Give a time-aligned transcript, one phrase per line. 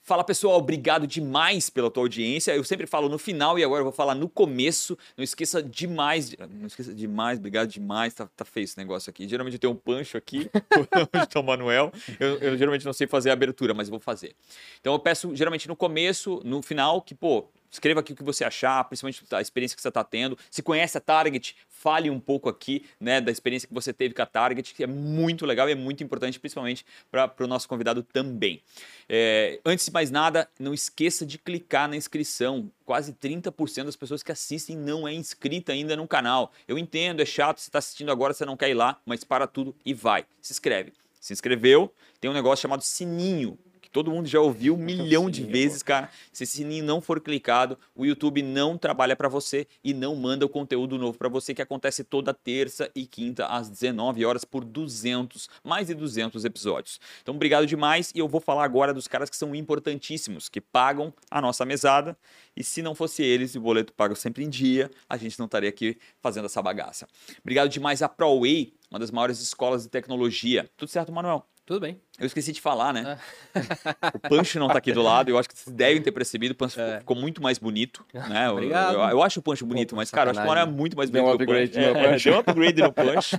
[0.00, 2.56] Fala pessoal, obrigado demais pela tua audiência.
[2.56, 4.96] Eu sempre falo no final e agora eu vou falar no começo.
[5.14, 8.14] Não esqueça demais, não esqueça demais, obrigado demais.
[8.14, 9.28] Tá, tá feio esse negócio aqui.
[9.28, 10.48] Geralmente eu tenho um pancho aqui,
[11.14, 11.92] onde tá o Manuel.
[12.18, 14.34] Eu, eu geralmente não sei fazer a abertura, mas vou fazer.
[14.80, 18.44] Então eu peço geralmente no começo, no final, que pô, Escreva aqui o que você
[18.44, 20.38] achar, principalmente a experiência que você está tendo.
[20.50, 24.22] Se conhece a Target, fale um pouco aqui né, da experiência que você teve com
[24.22, 28.02] a Target, que é muito legal e é muito importante, principalmente para o nosso convidado
[28.02, 28.62] também.
[29.08, 32.70] É, antes de mais nada, não esqueça de clicar na inscrição.
[32.84, 36.52] Quase 30% das pessoas que assistem não é inscrita ainda no canal.
[36.66, 39.46] Eu entendo, é chato, você está assistindo agora, você não quer ir lá, mas para
[39.46, 40.24] tudo e vai.
[40.40, 40.92] Se inscreve.
[41.20, 45.42] Se inscreveu, tem um negócio chamado sininho que todo mundo já ouviu um milhão de
[45.42, 46.10] vezes, cara.
[46.30, 50.44] Se esse sininho não for clicado, o YouTube não trabalha para você e não manda
[50.44, 54.64] o conteúdo novo para você que acontece toda terça e quinta às 19 horas por
[54.64, 57.00] 200, mais de 200 episódios.
[57.22, 61.12] Então, obrigado demais e eu vou falar agora dos caras que são importantíssimos, que pagam
[61.30, 62.16] a nossa mesada
[62.54, 65.68] e se não fosse eles, o boleto pago sempre em dia, a gente não estaria
[65.68, 67.08] aqui fazendo essa bagaça.
[67.40, 70.68] Obrigado demais a ProWay, uma das maiores escolas de tecnologia.
[70.76, 71.46] Tudo certo, Manuel?
[71.68, 72.00] Tudo bem.
[72.18, 73.18] Eu esqueci de falar, né?
[73.54, 74.10] Ah.
[74.16, 76.54] o Pancho não tá aqui do lado, eu acho que vocês devem ter percebido, o
[76.54, 77.00] Pancho é.
[77.00, 78.48] ficou muito mais bonito, né?
[78.50, 78.94] Obrigado.
[78.94, 80.66] Eu, eu, eu acho o Pancho bonito, Pô, mas, cara, eu acho que o Manuel
[80.66, 81.78] é muito mais bonito que o Pancho.
[81.78, 83.36] É, deu um upgrade no Pancho.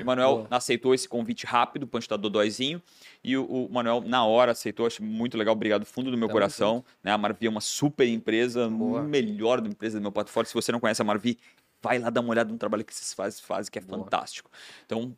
[0.00, 2.80] o Manuel aceitou esse convite rápido, o Pancho tá dodóizinho,
[3.24, 6.32] e o, o Manuel, na hora, aceitou, acho muito legal, obrigado fundo do meu Tamo
[6.32, 6.84] coração.
[7.02, 7.10] Né?
[7.10, 9.02] A Marvi é uma super empresa, Boa.
[9.02, 10.46] melhor empresa do meu portfólio.
[10.46, 11.40] Se você não conhece a Marvi,
[11.82, 14.04] vai lá dar uma olhada no trabalho que vocês fazem, fazem que é Boa.
[14.04, 14.48] fantástico.
[14.84, 15.12] Então,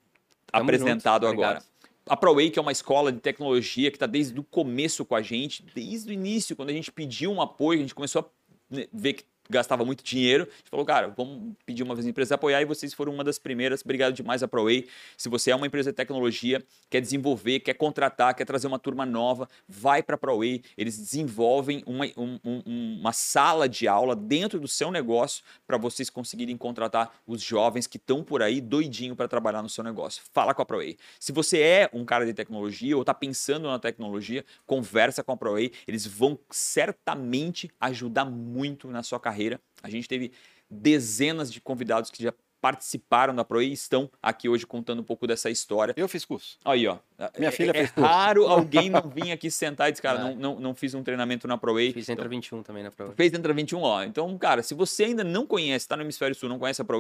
[0.51, 1.63] Tamo apresentado agora
[2.09, 5.23] a ProWay, que é uma escola de tecnologia que está desde o começo com a
[5.23, 8.87] gente, desde o início, quando a gente pediu um apoio, a gente começou a né,
[8.93, 10.45] ver que gastava muito dinheiro.
[10.45, 13.25] A gente falou, cara, vamos pedir uma vez a empresa apoiar e vocês foram uma
[13.25, 13.81] das primeiras.
[13.83, 14.87] Obrigado demais a ProWay.
[15.17, 19.07] Se você é uma empresa de tecnologia, quer desenvolver, quer contratar, quer trazer uma turma
[19.07, 20.63] nova, vai para a ProWay.
[20.77, 26.11] Eles desenvolvem uma, um, um, uma sala de aula dentro do seu negócio para vocês
[26.11, 30.23] conseguirem contratar os jovens que estão por aí doidinho para trabalhar no seu negócio.
[30.33, 30.97] Fala com a ProWay.
[31.19, 35.37] Se você é um cara de tecnologia ou está pensando na tecnologia, conversa com a
[35.37, 35.73] ProWay.
[35.87, 39.61] Eles vão certamente ajudar muito na sua carreira carreira.
[39.83, 40.33] A gente teve
[40.69, 45.27] dezenas de convidados que já participaram da Pro e estão aqui hoje contando um pouco
[45.27, 45.95] dessa história.
[45.97, 46.59] Eu fiz curso.
[46.65, 46.99] Aí, ó.
[47.37, 48.09] Minha é, filha é fez curso.
[48.09, 50.23] É raro alguém não vir aqui sentar e dizer, cara, é.
[50.23, 53.13] não, não, não fiz um treinamento na Pro Fiz então, Entra 21 também na Pro
[53.13, 54.03] Fez Entra 21, ó.
[54.03, 56.99] Então, cara, se você ainda não conhece, está no Hemisfério Sul, não conhece a Pro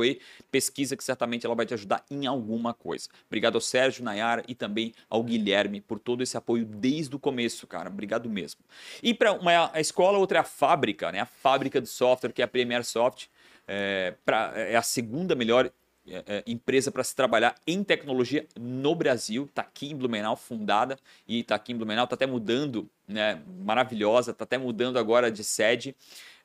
[0.50, 3.08] pesquisa que certamente ela vai te ajudar em alguma coisa.
[3.26, 7.66] Obrigado ao Sérgio, Nayara e também ao Guilherme por todo esse apoio desde o começo,
[7.66, 7.88] cara.
[7.88, 8.60] Obrigado mesmo.
[9.02, 11.20] E para uma a escola, outra é a fábrica, né?
[11.20, 13.26] A fábrica de software, que é a Premier Soft.
[13.68, 15.70] É, pra, é a segunda melhor
[16.10, 19.44] é, é, empresa para se trabalhar em tecnologia no Brasil.
[19.44, 23.42] Está aqui em Blumenau, fundada, e está aqui em Blumenau, está até mudando, né?
[23.60, 25.94] maravilhosa, está até mudando agora de sede.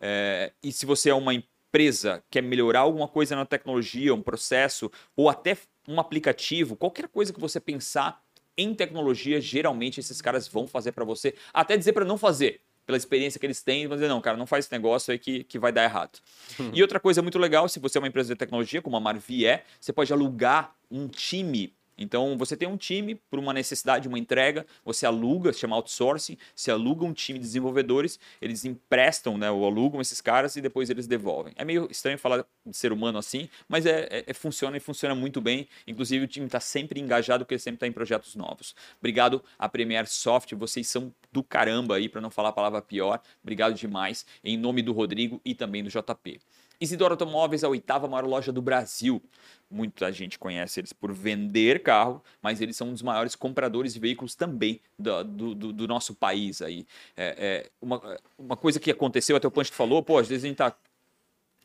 [0.01, 4.22] É, e se você é uma empresa que quer melhorar alguma coisa na tecnologia, um
[4.22, 5.57] processo, ou até
[5.88, 8.22] um aplicativo, qualquer coisa que você pensar
[8.57, 12.97] em tecnologia, geralmente esses caras vão fazer para você, até dizer para não fazer pela
[12.97, 15.57] experiência que eles têm, vão dizer, não, cara, não faz esse negócio aí que, que
[15.57, 16.19] vai dar errado.
[16.59, 16.71] Uhum.
[16.73, 19.45] E outra coisa muito legal, se você é uma empresa de tecnologia, como a Marvi
[19.45, 24.17] é, você pode alugar um time então, você tem um time por uma necessidade, uma
[24.17, 29.49] entrega, você aluga, se chama outsourcing, você aluga um time de desenvolvedores, eles emprestam, né,
[29.51, 31.53] ou alugam esses caras e depois eles devolvem.
[31.55, 35.13] É meio estranho falar de ser humano assim, mas é, é, é funciona e funciona
[35.13, 35.67] muito bem.
[35.87, 38.75] Inclusive, o time está sempre engajado porque ele sempre está em projetos novos.
[38.99, 43.21] Obrigado a Premier Soft, vocês são do caramba aí, para não falar a palavra pior.
[43.41, 46.39] Obrigado demais, em nome do Rodrigo e também do JP.
[46.79, 49.22] Isidoro Automóveis é a oitava maior loja do Brasil.
[49.69, 54.00] Muita gente conhece eles por vender carro, mas eles são um dos maiores compradores de
[54.00, 56.61] veículos também do, do, do nosso país.
[56.61, 56.85] Aí.
[57.16, 60.47] É, é, uma, uma coisa que aconteceu, até o Punch falou, pô, às vezes a
[60.47, 60.75] gente está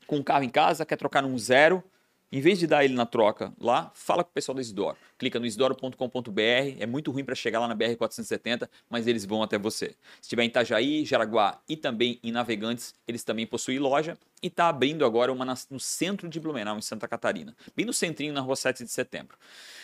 [0.07, 1.85] com um carro em casa, quer trocar num zero,
[2.31, 4.99] em vez de dar ele na troca lá, fala com o pessoal da Isidoro.
[5.17, 6.77] Clica no isidoro.com.br.
[6.79, 9.87] É muito ruim para chegar lá na BR-470, mas eles vão até você.
[10.17, 14.19] Se estiver em Itajaí, Jaraguá e também em Navegantes, eles também possuem loja.
[14.43, 17.57] E está abrindo agora uma no centro de Blumenau, em Santa Catarina.
[17.75, 19.37] Bem no centrinho, na rua 7 de setembro.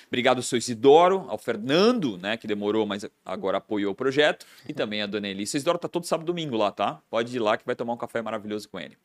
[0.07, 4.47] Obrigado ao seu Isidoro, ao Fernando, né, que demorou, mas agora apoiou o projeto.
[4.69, 5.57] E também a Dona Elisa.
[5.57, 7.01] O Isidoro está todo sábado e domingo lá, tá?
[7.09, 8.97] Pode ir lá que vai tomar um café maravilhoso com ele.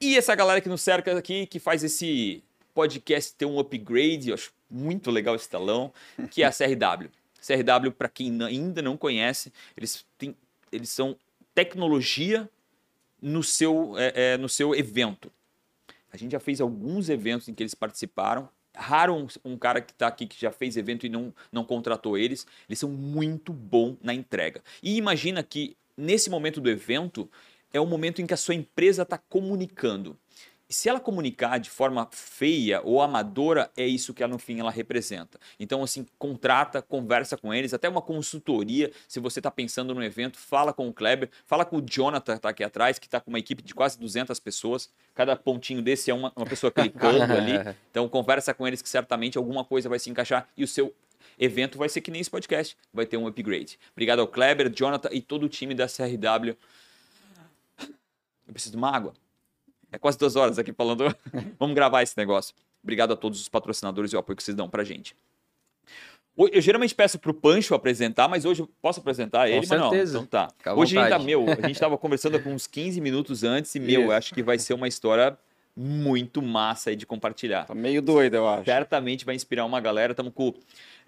[0.00, 2.42] E essa galera que nos cerca aqui, que faz esse
[2.74, 5.92] podcast ter um upgrade, eu acho muito legal esse talão,
[6.30, 7.08] que é a CRW.
[7.40, 10.36] CRW, para quem ainda não conhece, eles, têm,
[10.72, 11.16] eles são
[11.54, 12.48] tecnologia
[13.22, 15.30] no seu, é, é, no seu evento.
[16.12, 19.92] A gente já fez alguns eventos em que eles participaram, raro um, um cara que
[19.92, 22.46] está aqui que já fez evento e não, não contratou eles.
[22.68, 24.62] Eles são muito bom na entrega.
[24.82, 27.30] E imagina que nesse momento do evento
[27.72, 30.16] é o momento em que a sua empresa está comunicando
[30.68, 34.70] se ela comunicar de forma feia ou amadora, é isso que ela, no fim ela
[34.70, 35.38] representa.
[35.60, 38.90] Então, assim, contrata, conversa com eles, até uma consultoria.
[39.06, 42.38] Se você está pensando no evento, fala com o Kleber, fala com o Jonathan, que
[42.38, 44.90] está aqui atrás, que está com uma equipe de quase 200 pessoas.
[45.14, 47.54] Cada pontinho desse é uma, uma pessoa clicando ali.
[47.94, 50.92] Então, conversa com eles que certamente alguma coisa vai se encaixar e o seu
[51.38, 53.78] evento vai ser que nem esse podcast, vai ter um upgrade.
[53.92, 56.56] Obrigado ao Kleber, Jonathan e todo o time da CRW.
[58.46, 59.14] Eu preciso de uma água.
[59.94, 61.04] É quase duas horas aqui falando.
[61.58, 62.52] Vamos gravar esse negócio.
[62.82, 65.14] Obrigado a todos os patrocinadores e o apoio que vocês dão pra gente.
[66.36, 70.18] Eu geralmente peço pro Pancho apresentar, mas hoje eu posso apresentar ele, Com certeza.
[70.18, 70.24] não.
[70.24, 70.52] Então tá.
[70.58, 73.72] Fica hoje a gente tá, meu, a gente tava conversando com uns 15 minutos antes
[73.76, 75.38] e, meu, acho que vai ser uma história
[75.76, 77.64] muito massa aí de compartilhar.
[77.64, 78.64] Tá meio doido, eu acho.
[78.64, 80.12] Certamente vai inspirar uma galera.
[80.12, 80.54] Estamos com,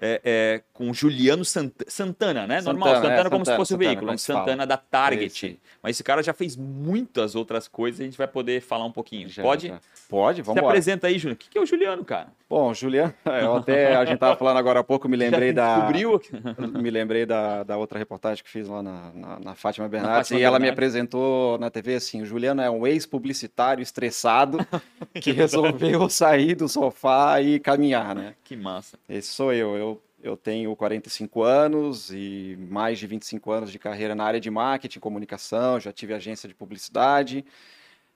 [0.01, 2.61] é, é, com o Juliano Sant- Santana, né?
[2.61, 4.19] Normal, Santana, Santana é, como se Santana, fosse o Santana, veículo, como né?
[4.19, 4.39] se fala.
[4.41, 5.47] Santana da Target.
[5.47, 5.61] Esse.
[5.83, 9.29] Mas esse cara já fez muitas outras coisas, a gente vai poder falar um pouquinho.
[9.29, 9.69] Já, Pode?
[9.69, 9.79] já.
[10.09, 10.73] Pode, vamos Se embora.
[10.73, 11.35] apresenta aí, Júnior.
[11.35, 12.29] O que é o Juliano, cara?
[12.49, 13.13] Bom, Juliano,
[13.43, 16.21] eu até a gente tava falando agora há pouco, me lembrei da Descobriu?
[16.81, 20.41] me lembrei da, da outra reportagem que fiz lá na, na, na Fátima Bernardes Fátima
[20.41, 24.56] e ela me apresentou na TV assim, o Juliano é um ex-publicitário estressado
[25.21, 28.35] que resolveu sair do sofá e caminhar, né?
[28.45, 28.99] Que massa.
[29.09, 29.77] Esse sou eu.
[29.77, 34.51] Eu, eu tenho 45 anos e mais de 25 anos de carreira na área de
[34.51, 37.45] marketing, comunicação, já tive agência de publicidade.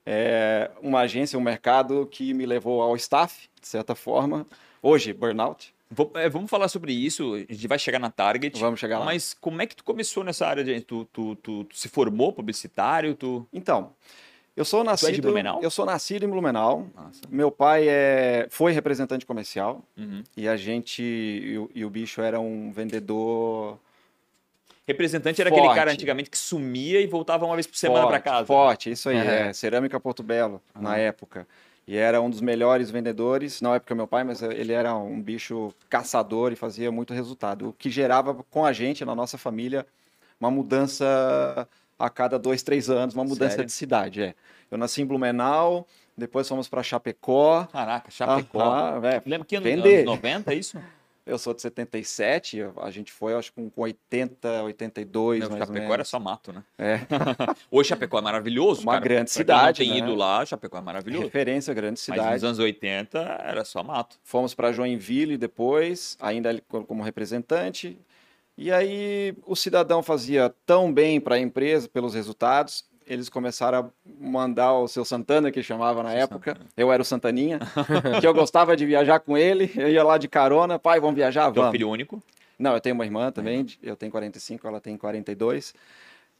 [0.05, 4.47] É uma agência, um mercado que me levou ao staff, de certa forma.
[4.81, 5.73] Hoje, burnout.
[6.15, 7.35] É, vamos falar sobre isso.
[7.35, 8.59] A gente vai chegar na Target.
[8.59, 9.05] Vamos chegar lá.
[9.05, 10.63] Mas como é que tu começou nessa área?
[10.63, 13.13] De, tu, tu, tu, tu se formou publicitário?
[13.13, 13.45] Tu...
[13.51, 13.93] Então,
[14.55, 15.59] eu sou nascido, Blumenau?
[15.61, 16.87] eu sou nascido em Blumenau.
[16.95, 17.21] Nossa.
[17.29, 20.23] Meu pai é, foi representante comercial Uhum.
[20.35, 23.77] e a gente e o, e o bicho era um vendedor
[24.87, 25.77] Representante era aquele Forte.
[25.77, 28.45] cara antigamente que sumia e voltava uma vez por semana forte, para casa.
[28.47, 29.47] Forte, isso aí, É.
[29.49, 30.97] é, Cerâmica Porto Belo, na Aham.
[30.97, 31.47] época.
[31.87, 35.21] E era um dos melhores vendedores, não é porque meu pai, mas ele era um
[35.21, 37.69] bicho caçador e fazia muito resultado.
[37.69, 39.85] O que gerava com a gente, na nossa família,
[40.39, 41.67] uma mudança
[42.05, 43.65] a cada dois, três anos, uma mudança Sério?
[43.65, 44.21] de cidade.
[44.21, 44.35] É.
[44.69, 45.87] Eu nasci em Blumenau,
[46.17, 47.65] depois fomos para Chapecó.
[47.71, 48.61] Caraca, Chapecó.
[48.61, 50.77] Aham, é, Lembra que ano, anos 90, é isso?
[51.23, 56.03] Eu sou de 77, a gente foi, acho que com 80, 82, Não, Chapecó era
[56.03, 56.63] só mato, né?
[56.79, 56.99] É.
[57.69, 59.03] Hoje Chapecó é maravilhoso, Uma cara.
[59.03, 59.97] grande Pra quem cidade, tem né?
[59.99, 61.25] ido lá, Chapecó é maravilhoso.
[61.25, 62.33] Referência, grande Mas cidade.
[62.33, 64.17] nos anos 80 era só mato.
[64.23, 67.97] Fomos para Joinville depois, ainda como representante.
[68.61, 73.89] E aí o cidadão fazia tão bem para a empresa pelos resultados, eles começaram a
[74.23, 76.55] mandar o seu Santana, que chamava na época.
[76.77, 77.57] Eu era o Santaninha,
[78.21, 79.71] que eu gostava de viajar com ele.
[79.75, 81.45] Eu ia lá de carona, pai, vamos viajar?
[81.45, 81.71] É um Vamos.
[81.71, 82.21] filho único.
[82.59, 85.73] Não, eu tenho uma irmã também, de- eu tenho 45, ela tem 42.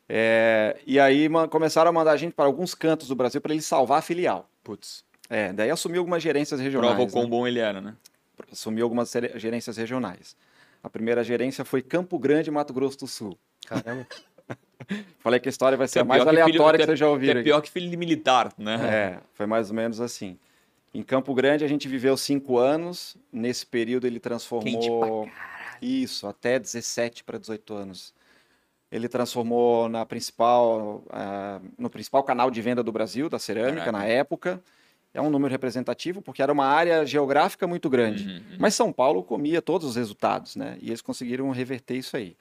[0.08, 3.64] É, e aí começaram a mandar a gente para alguns cantos do Brasil para ele
[3.64, 4.48] salvar a filial.
[4.64, 5.04] Putz.
[5.28, 6.94] É, daí assumiu algumas gerências regionais.
[6.94, 7.12] Prova o né?
[7.12, 7.96] quão bom ele era, né?
[8.52, 10.36] assumiu algumas gerências regionais.
[10.84, 13.38] A primeira gerência foi Campo Grande, Mato Grosso do Sul.
[13.66, 14.06] Caramba.
[15.20, 16.86] Falei que a história vai ser é a mais pior que filho- aleatória que é-
[16.88, 17.40] vocês já ouviram.
[17.40, 18.76] é pior que filho de militar, né?
[19.16, 20.38] É, foi mais ou menos assim.
[20.94, 23.16] Em Campo Grande a gente viveu cinco anos.
[23.32, 25.30] Nesse período ele transformou
[25.82, 28.14] isso até 17 para 18 anos.
[28.92, 33.92] Ele transformou na principal, ah, no principal canal de venda do Brasil da cerâmica Caraca.
[33.94, 34.62] na época.
[35.14, 38.28] É um número representativo porque era uma área geográfica muito grande.
[38.28, 38.58] Uhum, uhum.
[38.60, 40.78] Mas São Paulo comia todos os resultados, né?
[40.82, 42.38] E eles conseguiram reverter isso aí.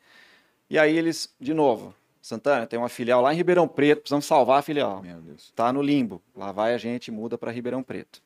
[0.68, 4.60] E aí eles, de novo, Santana, tem uma filial lá em Ribeirão Preto, precisamos salvar
[4.60, 5.02] a filial.
[5.02, 5.52] Meu Deus.
[5.56, 6.22] Tá no limbo.
[6.34, 8.22] Lá vai a gente, muda para Ribeirão Preto.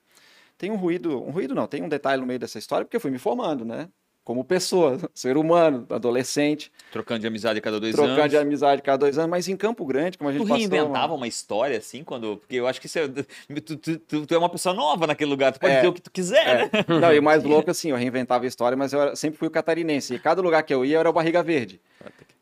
[0.58, 3.00] Tem um ruído, um ruído não, tem um detalhe no meio dessa história, porque eu
[3.00, 3.88] fui me formando, né?
[4.24, 8.30] Como pessoa, ser humano, adolescente, Trocando de amizade a cada dois trocando anos.
[8.30, 10.56] de amizade cada dois anos, mas em Campo Grande, como a gente Tu passou...
[10.56, 12.38] reinventava uma história assim quando.
[12.38, 15.28] Porque eu acho que isso é- tu, tu- tu- tu é uma pessoa nova naquele
[15.30, 15.76] lugar, tu pode É.
[15.76, 16.70] dizer o que tu quiser, né?
[16.72, 16.98] É.
[17.00, 19.48] Não, e o mais louco, assim, eu reinventava a história, mas eu era- sempre fui
[19.48, 20.14] o catarinense.
[20.14, 21.78] E cada lugar que eu ia, eu era o Barriga Verde.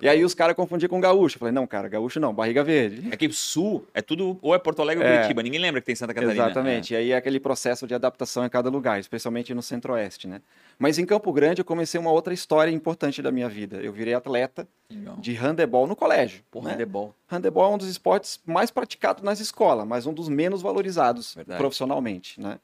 [0.00, 1.36] E aí os caras confundiam com gaúcho.
[1.36, 3.06] Eu falei, não, cara, gaúcho não, Barriga Verde.
[3.12, 5.14] É que o sul é tudo, ou é Porto Alegre ou É.
[5.18, 5.42] Curitiba.
[5.44, 6.44] Ninguém lembra que tem Santa Catarina.
[6.46, 6.92] Exatamente.
[6.92, 10.40] E aí é aquele processo de adaptação em cada lugar, especialmente no centro-oeste, né?
[10.82, 13.76] Mas em Campo Grande eu comecei uma outra história importante da minha vida.
[13.76, 14.66] Eu virei atleta.
[14.90, 15.14] Legal.
[15.16, 16.42] de handebol no colégio.
[16.50, 16.74] Porra, né?
[16.74, 17.14] handebol.
[17.30, 21.56] Handebol é um dos esportes mais praticados nas escolas, mas um dos menos valorizados Verdade.
[21.56, 22.58] profissionalmente, né?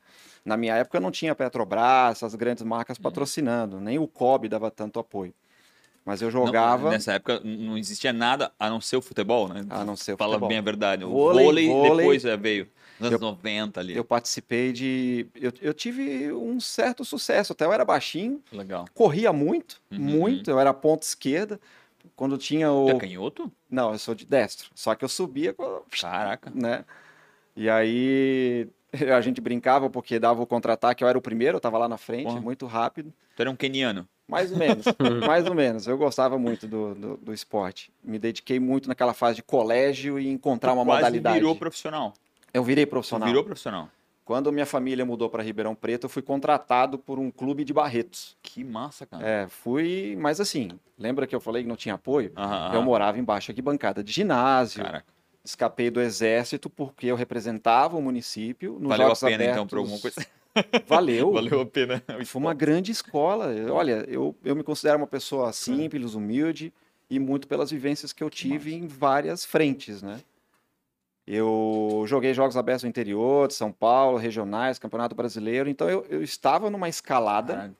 [0.44, 3.04] Na minha época não tinha Petrobras, essas grandes marcas Uhum.
[3.04, 5.32] patrocinando, nem o COB dava tanto apoio.
[6.04, 9.64] Mas eu Não, jogava, nessa época não existia nada a não ser o futebol, né?
[9.70, 10.48] a não ser o Fala futebol.
[10.48, 11.04] bem a verdade.
[11.04, 11.96] O Vôlei, vôlei, vôlei.
[11.98, 12.66] depois é, veio.
[12.98, 13.96] Nos anos Eu- 90 ali.
[13.96, 15.26] Eu participei de.
[15.34, 17.52] Eu, eu tive um certo sucesso.
[17.52, 18.86] Até eu era baixinho, Legal.
[18.94, 19.98] corria muito, Uhum.
[19.98, 20.50] muito.
[20.50, 21.60] Eu era ponta esquerda.
[22.16, 22.86] Quando tinha o.
[22.86, 23.52] Tu é canhoto?
[23.70, 24.70] Não, eu sou de destro.
[24.74, 25.54] Só que eu subia.
[26.00, 26.50] Caraca.
[26.54, 26.84] Né?
[27.56, 28.68] E aí
[29.16, 31.04] a gente brincava porque dava o contra-ataque.
[31.04, 32.40] Eu era o primeiro, eu tava lá na frente, Porra.
[32.40, 33.12] muito rápido.
[33.36, 34.08] Tu era um keniano.
[34.26, 34.84] Mais ou menos,
[35.26, 35.86] mais ou menos.
[35.86, 37.90] Eu gostava muito do, do, do esporte.
[38.02, 41.36] Me dediquei muito naquela fase de colégio e encontrar uma Quase modalidade.
[41.38, 42.12] virou profissional.
[42.52, 43.28] Eu virei profissional.
[43.28, 43.88] virou profissional.
[44.24, 48.36] Quando minha família mudou para Ribeirão Preto, eu fui contratado por um clube de Barretos.
[48.42, 49.26] Que massa, cara.
[49.26, 52.32] É, fui, mas assim, lembra que eu falei que não tinha apoio?
[52.36, 54.84] Aham, Eu morava embaixo de bancada de ginásio.
[54.84, 55.06] Caraca.
[55.42, 59.52] Escapei do exército porque eu representava o município nos Valeu a Jogos pena, Abertos.
[59.54, 60.26] então, por alguma coisa.
[60.86, 61.32] Valeu.
[61.32, 62.02] Valeu a pena.
[62.26, 63.46] Foi uma grande escola.
[63.72, 66.70] Olha, eu, eu me considero uma pessoa simples, humilde
[67.08, 70.20] e muito pelas vivências que eu tive em várias frentes, né?
[71.30, 75.68] Eu joguei jogos abertos no interior de São Paulo, regionais, Campeonato Brasileiro.
[75.68, 77.76] Então eu, eu estava numa escalada, Caralho.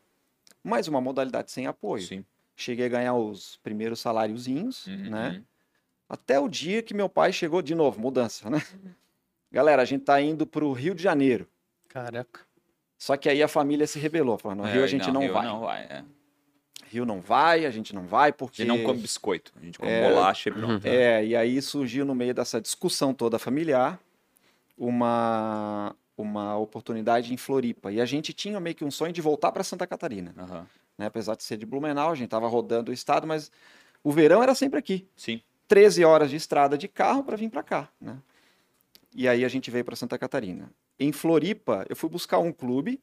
[0.62, 2.02] mas uma modalidade sem apoio.
[2.02, 2.24] Sim.
[2.54, 5.28] Cheguei a ganhar os primeiros saláriozinhos, Uhum, né?
[5.30, 5.42] uhum.
[6.10, 8.62] Até o dia que meu pai chegou de novo, mudança, né?
[9.50, 11.46] Galera, a gente tá indo pro Rio de Janeiro.
[11.88, 12.40] Caraca.
[12.98, 15.32] Só que aí a família se rebelou, falando, no É, Rio a gente não, Rio
[15.32, 15.46] vai.
[15.46, 16.04] Não vai, é.
[16.90, 19.52] Rio não vai, a gente não vai porque gente não come biscoito.
[19.60, 20.08] A gente come É.
[20.08, 20.86] bolacha e pronto.
[20.86, 23.98] É, e aí surgiu no meio dessa discussão toda familiar
[24.76, 27.92] uma uma oportunidade em Floripa.
[27.92, 30.66] E a gente tinha meio que um sonho de voltar para Santa Catarina, Aham.
[30.98, 31.06] né?
[31.06, 33.52] Apesar de ser de Blumenau, a gente tava rodando o estado, mas
[34.02, 35.06] o verão era sempre aqui.
[35.14, 35.40] Sim.
[35.68, 38.16] 13 horas de estrada de carro para vir para cá, né?
[39.14, 40.68] E aí a gente veio para Santa Catarina.
[40.98, 43.00] Em Floripa, eu fui buscar um clube,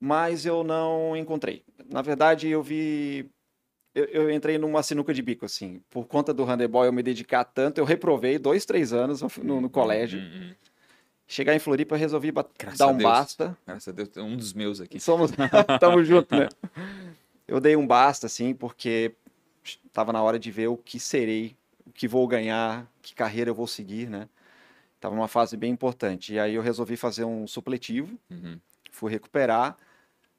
[0.00, 1.62] mas eu não encontrei.
[1.90, 3.28] Na verdade, eu vi
[3.94, 5.80] eu, eu entrei numa sinuca de bico assim.
[5.88, 9.70] Por conta do handebol eu me dedicar tanto, eu reprovei dois, três anos no, no
[9.70, 10.20] colégio.
[10.20, 10.54] Hum, hum, hum.
[11.26, 13.56] Chegar em Floripa, eu resolvi Graças dar um basta.
[13.66, 15.00] Graças a Deus, tem um dos meus aqui.
[15.00, 15.32] Somos,
[15.80, 16.48] tamo junto, né?
[17.48, 19.12] Eu dei um basta, assim, porque
[19.92, 23.54] tava na hora de ver o que serei, o que vou ganhar, que carreira eu
[23.54, 24.28] vou seguir, né?
[25.00, 26.34] Tava numa fase bem importante.
[26.34, 28.60] E aí eu resolvi fazer um supletivo, Uhum.
[28.90, 29.76] fui recuperar.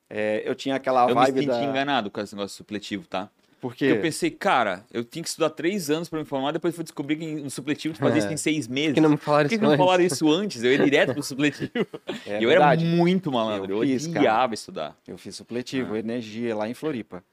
[0.10, 1.64] É, eu tinha aquela Eu me vibe senti da...
[1.64, 3.30] enganado com esse negócio supletivo, tá?
[3.60, 6.84] Porque Eu pensei, cara, eu tinha que estudar três anos pra me formar, depois fui
[6.84, 8.34] descobrir que no supletivo tu fazia isso É.
[8.34, 8.90] em seis meses.
[8.90, 9.86] Por que não me falaram Por que isso que não antes?
[9.86, 10.64] falaram isso antes?
[10.64, 11.72] Eu ia direto pro supletivo.
[12.28, 14.20] é eu era verdade, muito malandro, eu, Eu fiz, cara.
[14.20, 14.96] odiava estudar.
[15.08, 16.00] eu fiz supletivo, Ah.
[16.00, 17.24] energia, lá em Floripa.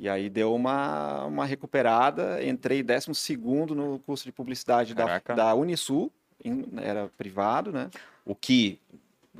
[0.00, 5.34] E aí deu uma, uma recuperada, entrei 12 segundo no curso de publicidade da, Caraca.
[5.34, 6.12] da Unisul,
[6.44, 7.88] em- era privado, né?
[8.24, 8.78] O que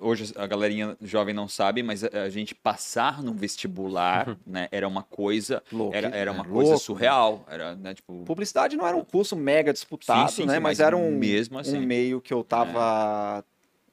[0.00, 5.02] hoje a galerinha jovem não sabe, mas a, gente passar no vestibular, né, era uma
[5.02, 8.96] coisa, Louco, era, era uma é coisa louco, surreal, era, né, tipo, Publicidade não era
[8.96, 10.54] um curso mega disputado, Sim, sim, né?
[10.54, 11.76] sim, mas, mas era um, mesmo um assim.
[11.76, 11.80] É.
[11.80, 13.44] meio que eu tava.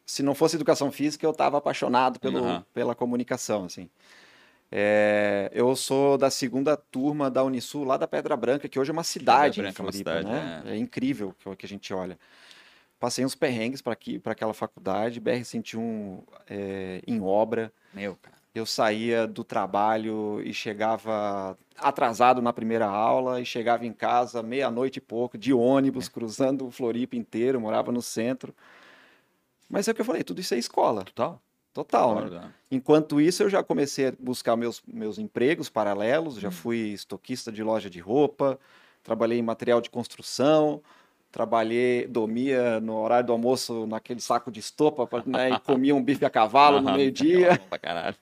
[0.05, 2.65] Se não fosse educação física, eu tava apaixonado pelo, Aham.
[2.73, 3.89] pela comunicação, assim.
[4.71, 8.93] É, eu sou da segunda turma da Unisul, lá da Pedra Branca, que hoje é
[8.93, 10.63] uma cidade Branca é em uma Floripa, cidade, né?
[10.65, 10.77] É.
[10.77, 12.17] incrível que, o que a gente olha.
[13.05, 13.95] Passei uns perrengues para
[14.31, 17.71] aquela faculdade, BR-101 é, em obra.
[17.93, 23.93] meu, cara, Eu saía do trabalho e chegava atrasado na primeira aula e chegava em
[23.93, 28.55] casa meia-noite e pouco, de ônibus, cruzando o Floripa inteiro, morava no centro.
[29.69, 31.39] Mas é o que eu falei, tudo isso é escola, total.
[31.75, 32.15] total.
[32.21, 32.29] né?
[32.31, 32.53] Né?
[32.71, 37.61] Enquanto isso, eu já comecei a buscar meus, meus empregos paralelos, já fui estoquista de
[37.61, 38.59] loja de roupa,
[39.03, 40.81] trabalhei em material de construção,
[41.35, 46.23] trabalhei, dormia no horário do almoço naquele saco de estopa né, e comia um bife
[46.23, 47.59] a cavalo no meio-dia.
[47.69, 48.15] Pra caralho.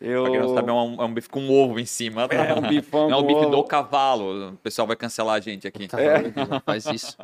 [0.00, 0.22] Eu...
[0.22, 2.28] Pra quem não sabe, é um, é um bife com ovo em cima.
[2.28, 2.36] tá?
[2.36, 3.50] É, um bifão Não é com bife ovo.
[3.50, 4.50] do cavalo.
[4.50, 5.88] O pessoal vai cancelar a gente aqui.
[5.88, 6.22] Tá É.
[6.64, 7.16] faz isso.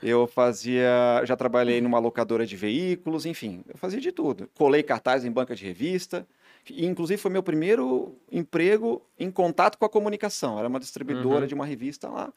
[0.00, 4.48] Eu fazia, já trabalhei numa locadora de veículos, enfim, eu fazia de tudo.
[4.56, 6.24] Colei cartaz em banca de revista,
[6.70, 10.58] e inclusive foi meu primeiro emprego em contato com a comunicação.
[10.58, 11.46] Era uma distribuidora Uhum.
[11.48, 12.32] de uma revista lá.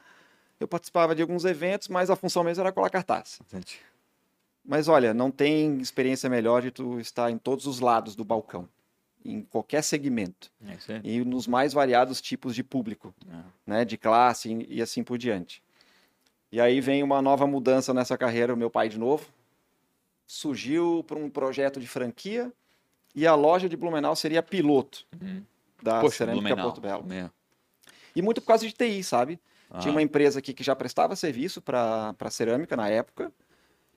[0.59, 3.39] Eu participava de alguns eventos, mas a função mesmo era colar cartaz.
[4.65, 8.67] Mas olha, não tem experiência melhor de tu estar em todos os lados do balcão,
[9.23, 13.41] em qualquer segmento É e nos mais variados tipos de público, É.
[13.65, 15.61] né, de classe e- assim por diante.
[16.51, 19.25] E aí vem uma nova mudança nessa carreira, o meu pai de novo
[20.25, 22.51] surgiu para um projeto de franquia
[23.15, 25.43] e a loja de Blumenau seria piloto Uhum.
[25.81, 26.65] da Poxa, Cerâmica Blumenau.
[26.71, 27.05] Porto Belo.
[28.15, 29.39] E muito por causa de TI, sabe?
[29.79, 33.31] Tinha Ah, uma empresa aqui que já prestava serviço para cerâmica na época.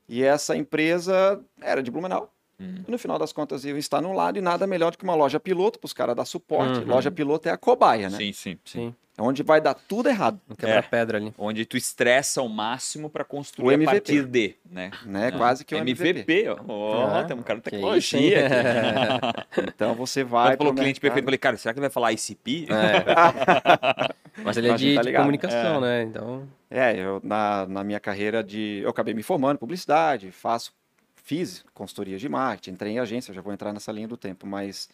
[0.08, 2.34] E essa empresa era de Blumenau.
[2.58, 2.82] Hum.
[2.86, 5.14] E no final das contas, eu estar no lado e nada melhor do que uma
[5.14, 6.80] loja piloto para os caras dar suporte.
[6.80, 6.86] Uhum.
[6.88, 8.18] Loja piloto é a cobaia, né?
[8.18, 8.94] Sim, sim, sim.
[9.20, 11.34] É onde vai dar tudo errado, Um quebra-pedra ali.
[11.36, 14.90] Onde tu estressa ao máximo para construir a partir de, né?
[15.04, 15.28] né?
[15.28, 15.30] É.
[15.32, 16.08] Quase que o MVP.
[16.08, 16.56] MVP, ó.
[16.66, 18.46] Ó, Ah, tem um cara de tecnologia.
[18.46, 19.60] aqui.
[19.74, 20.56] Então você Quando vai.
[20.56, 21.24] falou pro cliente perfeito, eu mercado.
[21.26, 22.66] falei, cara, será que ele vai falar ICP?
[22.70, 24.14] É.
[24.42, 26.02] Mas ele é de, tá de comunicação, né?
[26.02, 26.48] Então.
[26.70, 28.80] É, eu na, na minha carreira de.
[28.82, 30.72] Eu acabei me formando em publicidade, faço,
[31.14, 34.88] fiz consultoria de marketing, entrei em agência, já vou entrar nessa linha do tempo, mas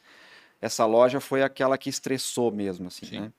[0.60, 3.20] essa loja foi aquela que estressou mesmo, assim, Sim.
[3.20, 3.32] né?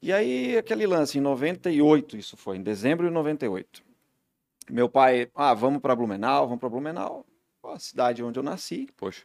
[0.00, 3.82] E aí, aquele lance, em 98, isso foi, em dezembro de 98.
[4.70, 7.26] Meu pai, ah, vamos para Blumenau, vamos para Blumenau,
[7.64, 9.24] a cidade onde eu nasci, Poxa,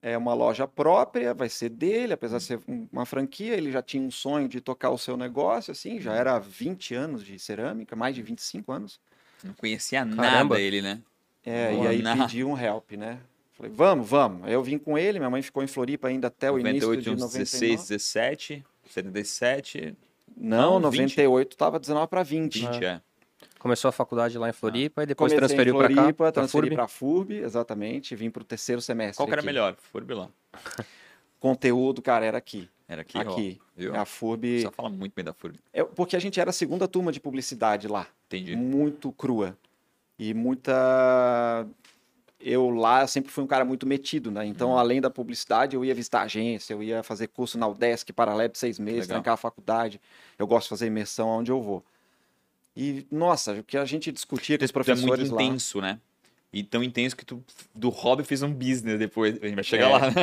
[0.00, 3.82] é uma loja própria, vai ser dele, apesar de ser um- uma franquia, ele já
[3.82, 7.94] tinha um sonho de tocar o seu negócio, assim, já era 20 anos de cerâmica,
[7.96, 9.00] mais de 25 anos.
[9.44, 10.22] não conhecia Caramba.
[10.22, 11.02] nada ele, né?
[11.44, 12.16] É, e Boa, aí não.
[12.26, 13.20] pedi um help, né?
[13.52, 14.44] Falei, vamos, vamos.
[14.44, 17.02] Aí eu vim com ele, minha mãe ficou em Floripa ainda até o início 98,
[17.02, 17.44] de uns 99.
[17.44, 19.96] 16, 17, 77,
[20.36, 21.00] Não, Não, 20.
[21.02, 22.60] 98 tava 19 para 20.
[22.66, 23.00] 20, é.
[23.58, 26.12] Começou a faculdade lá em Floripa e depois Comecei transferiu para cá.
[26.12, 26.76] Pra transferi FURB.
[26.76, 29.16] para FURB, exatamente, vim para o terceiro semestre.
[29.16, 29.46] Qual que era aqui.
[29.46, 29.74] melhor?
[29.76, 30.28] Furb lá.
[31.40, 32.68] Conteúdo, cara, era aqui.
[32.88, 33.60] Era aqui, aqui.
[33.92, 34.00] ó.
[34.00, 34.62] A FURB.
[34.62, 35.58] Só fala muito bem da Furb.
[35.72, 38.06] É, porque a gente era a segunda turma de publicidade lá.
[38.26, 38.54] Entendi.
[38.56, 39.56] muito crua
[40.18, 41.66] e muita
[42.48, 44.46] eu lá sempre fui um cara muito metido, né?
[44.46, 44.78] Então, Uhum.
[44.78, 48.58] além da publicidade, eu ia visitar agência, eu ia fazer curso na UDESC paralelo de
[48.58, 49.16] seis meses, Legal.
[49.16, 50.00] trancar a faculdade.
[50.38, 51.84] Eu gosto de fazer imersão onde eu vou.
[52.76, 55.42] E, nossa, o que a gente discutia com os é muito professores lá.
[55.42, 55.98] intenso, né?
[56.52, 57.42] E tão intenso que tu
[57.74, 59.36] do hobby fez um business depois.
[59.42, 59.92] A gente vai chegar É.
[59.92, 60.14] lá, né?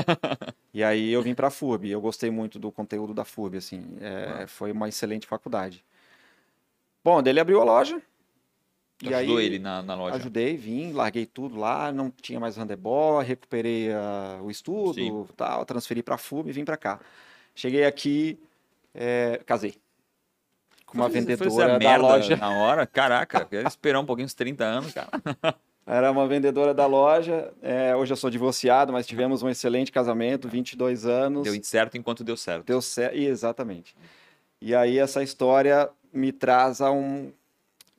[0.74, 1.89] E aí eu vim para a FURB.
[1.89, 3.84] Eu gostei muito do conteúdo da FURB, assim.
[4.00, 5.84] É, Foi uma excelente faculdade.
[7.03, 8.01] Bom, daí ele abriu a loja.
[9.04, 10.16] Tu e ajudou aí, ele na, na loja.
[10.16, 15.26] Ajudei, vim, larguei tudo lá, não tinha mais handebol, recuperei ah, o estudo, Sim.
[15.36, 17.00] tal, transferi para a FUB e vim para cá.
[17.56, 18.40] Cheguei aqui,
[18.94, 19.76] é, casei
[20.94, 22.38] com uma Foi- foi vendedora essa da merda loja.
[22.38, 25.10] Na hora, caraca, quero esperar um pouquinho, uns 30 anos, cara.
[25.86, 27.52] Era uma vendedora da loja.
[27.62, 31.44] é, hoje eu sou divorciado, mas tivemos um excelente casamento, 22 anos.
[31.44, 32.66] Deu certo enquanto deu certo.
[32.66, 33.94] Deu certo, exatamente.
[34.62, 37.34] E aí essa história me traz a um,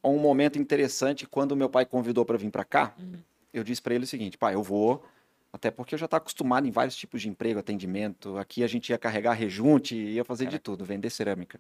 [0.05, 2.95] a um momento interessante quando meu pai convidou para vir para cá.
[2.99, 3.15] Uhum.
[3.53, 5.03] Eu disse para ele o seguinte, pai, eu vou,
[5.51, 8.37] até porque eu já estava acostumado em vários tipos de emprego, atendimento.
[8.37, 11.59] Aqui a gente ia carregar rejunte, ia fazer de tudo, vender cerâmica.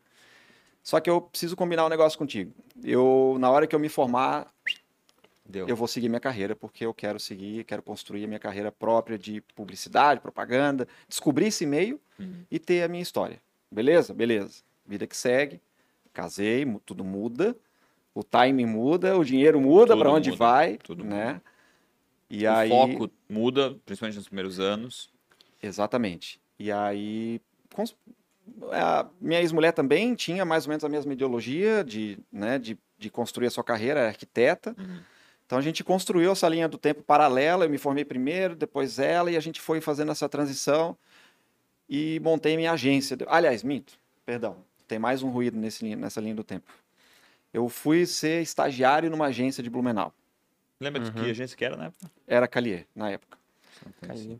[0.83, 2.52] Só que eu preciso combinar um negócio contigo.
[2.83, 4.52] Eu na hora que eu me formar,
[5.46, 5.66] Deu.
[5.66, 9.18] eu vou seguir minha carreira, porque eu quero seguir, quero construir a minha carreira própria
[9.18, 12.44] de publicidade, propaganda, descobrir esse meio Uhum.
[12.50, 13.40] e ter a minha história.
[13.70, 14.12] Beleza?
[14.12, 14.62] Beleza.
[14.87, 15.61] Vida que segue.
[16.12, 17.57] Casei, tudo muda.
[18.14, 21.40] O timing muda, o dinheiro muda para onde muda, vai, tudo né?
[22.31, 25.11] E o aí, foco muda, principalmente nos primeiros anos.
[25.62, 26.40] exatamente.
[26.59, 27.40] E aí,
[27.74, 27.96] cons-
[28.70, 33.11] a minha ex-mulher também tinha mais ou menos a mesma ideologia de, né, de, de
[33.11, 34.74] construir a sua carreira, era arquiteta.
[34.79, 35.00] Uhum.
[35.46, 37.64] Então a gente construiu essa linha do tempo paralela.
[37.64, 40.96] Eu me formei primeiro, depois ela, e a gente foi fazendo essa transição
[41.88, 43.16] e montei minha agência.
[43.27, 44.57] Aliás, minto, perdão,
[44.88, 46.72] tem mais um ruído nesse, nessa linha do tempo.
[47.54, 50.12] Eu fui ser estagiário numa agência de Blumenau.
[50.80, 51.24] Lembra de Uhum.
[51.24, 51.92] que agência que era, né?
[52.26, 53.38] Era Calier, na época.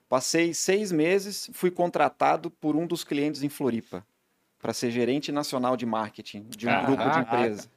[0.09, 4.05] Passei seis meses, fui contratado por um dos clientes em Floripa
[4.61, 6.87] para ser gerente nacional de marketing de um Caraca.
[6.87, 7.69] grupo de empresa.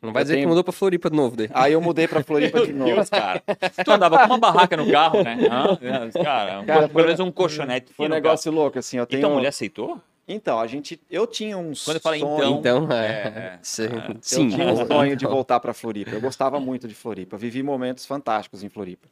[0.00, 1.50] Não vai Eu dizer tenho- que mudou pra Floripa de novo daí.
[1.52, 2.94] Aí eu mudei para Floripa de novo.
[2.94, 3.42] Deus, cara.
[3.84, 5.36] Tu andava com uma barraca no carro, né?
[5.50, 5.76] Hã?
[6.22, 7.92] Cara, Cara, pelo menos um colchonete.
[7.92, 8.96] Foi um negócio louco, assim.
[8.96, 9.10] Eu carro.
[9.10, 9.18] tenho...
[9.20, 10.00] Então a mulher aceitou?
[10.28, 13.06] Então, a gente, eu tinha um Quando eu falei sonho, então, Então, é.
[13.06, 13.84] é, Sim.
[13.86, 14.14] é.
[14.20, 14.44] Sim.
[14.44, 16.10] eu tinha um sonho de voltar para Floripa.
[16.10, 17.36] Eu gostava muito de Floripa.
[17.38, 19.08] Vivi momentos fantásticos em Floripa.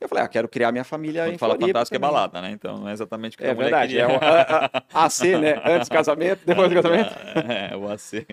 [0.00, 1.78] Eu falei, ah, quero criar minha família Quando em fala Floripa.
[1.78, 2.10] fantástico é também.
[2.12, 2.50] balada, né?
[2.50, 3.98] Então não é exatamente o que É a mulher verdade.
[3.98, 4.18] É queria.
[4.18, 5.62] o a- a- AC, né?
[5.64, 7.14] Antes do casamento, depois do casamento.
[7.72, 8.26] É, o AC.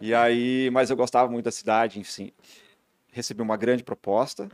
[0.00, 2.30] E aí, mas eu gostava muito da cidade, enfim.
[3.12, 4.48] Recebi uma grande proposta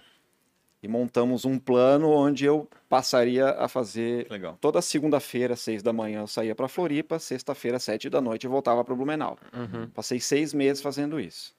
[0.84, 4.58] e montamos um plano onde eu passaria a fazer Legal.
[4.60, 8.84] toda segunda-feira, seis da manhã, eu saía para Floripa, sexta-feira, sete da noite, eu voltava
[8.84, 9.38] para Blumenau.
[9.52, 9.88] Uhum.
[9.88, 11.54] Passei seis meses fazendo isso.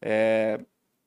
[0.00, 0.58] É,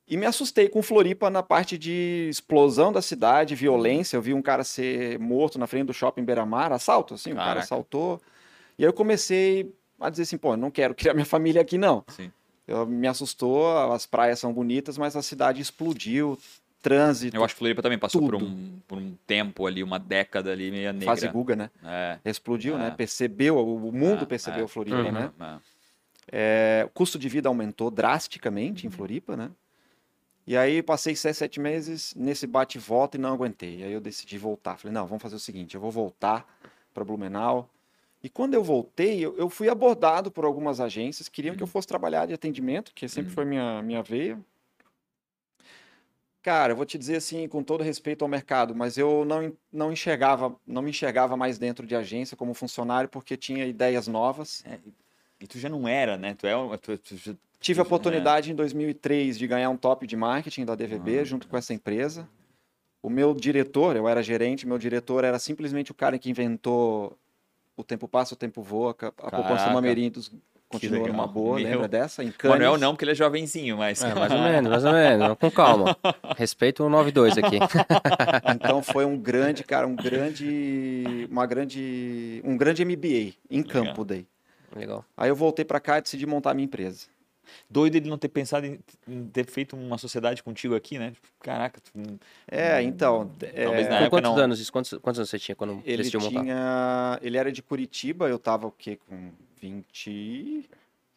[0.08, 4.16] E me assustei com Floripa na parte de explosão da cidade, violência.
[4.16, 7.48] Eu vi um cara ser morto na frente do shopping Beira-Mar, assalto, assim, o cara
[7.48, 7.64] Caraca.
[7.64, 8.22] assaltou.
[8.78, 12.04] E aí eu comecei a dizer assim, pô, não quero criar minha família aqui, não.
[12.10, 12.32] Sim.
[12.68, 16.38] Eu, me assustou, as praias são bonitas, mas a cidade explodiu,
[16.90, 20.52] trânsito, Eu acho que Floripa também passou por um, por um tempo ali, uma década
[20.52, 21.06] ali meio negra.
[21.08, 21.70] fase Guga, né?
[21.84, 22.20] É.
[22.24, 22.78] Explodiu, É.
[22.80, 22.92] né?
[22.92, 24.68] Percebeu, o mundo É, percebeu é.
[24.68, 25.12] Floripa, Uhum.
[25.12, 25.32] né?
[25.40, 25.76] É.
[26.32, 29.52] É, o custo de vida aumentou drasticamente em Floripa, né?
[30.48, 32.80] E aí passei seis, sete meses nesse bate
[33.14, 33.84] e não aguentei.
[33.84, 34.78] Aí eu decidi voltar.
[34.78, 36.46] Falei, não, vamos fazer o seguinte, eu vou voltar
[36.94, 37.68] para Blumenau.
[38.24, 41.88] E quando eu voltei, eu, eu fui abordado por algumas agências, queriam que eu fosse
[41.88, 43.36] trabalhar de atendimento, que sempre Uhum.
[43.36, 44.38] foi minha, minha veia.
[46.46, 49.92] Cara, eu vou te dizer assim, com todo respeito ao mercado, mas eu não, não
[49.92, 54.64] enxergava, não me enxergava mais dentro de agência como funcionário porque tinha ideias novas.
[55.42, 56.36] E tu já não era, né?
[56.36, 57.86] Tu é tu, tu já- Tive a É.
[57.88, 61.24] oportunidade em 2003 de ganhar um top de marketing da DVB Ah.
[61.24, 62.30] junto com essa empresa.
[63.02, 67.18] O meu diretor, eu era gerente, meu diretor era simplesmente o cara que inventou
[67.76, 69.72] o tempo passa, o tempo voa, a, a poupança Caraca.
[69.74, 70.32] Mamerindos
[70.70, 71.14] continua legal.
[71.16, 71.70] numa boa, Meu.
[71.70, 72.24] lembra dessa?
[72.24, 72.58] Em Cannes.
[72.58, 74.04] Manuel não, porque ele é jovenzinho, mas.
[74.04, 75.38] É, mais ou menos, mais ou menos.
[75.40, 75.98] Com calma.
[76.38, 77.60] Respeito o 92 aqui.
[78.56, 84.26] Então foi um grande, cara, um grande, uma grande, um grande MBA em campo daí.
[84.76, 85.06] Legal.
[85.16, 87.08] Aí eu voltei pra cá e decidi montar a minha empresa.
[87.70, 91.14] Doido ele não ter pensado em, em ter feito uma sociedade contigo aqui, né?
[91.42, 91.92] Caraca, tu,
[92.48, 94.38] É, então, Talvez é, na época quantos não.
[94.38, 94.72] anos isso?
[94.72, 96.42] Quantos, quantos anos você tinha quando Ele decidiu montar?
[96.42, 97.20] tinha.
[97.22, 98.98] Ele era de Curitiba, eu tava o quê?
[99.08, 99.32] Com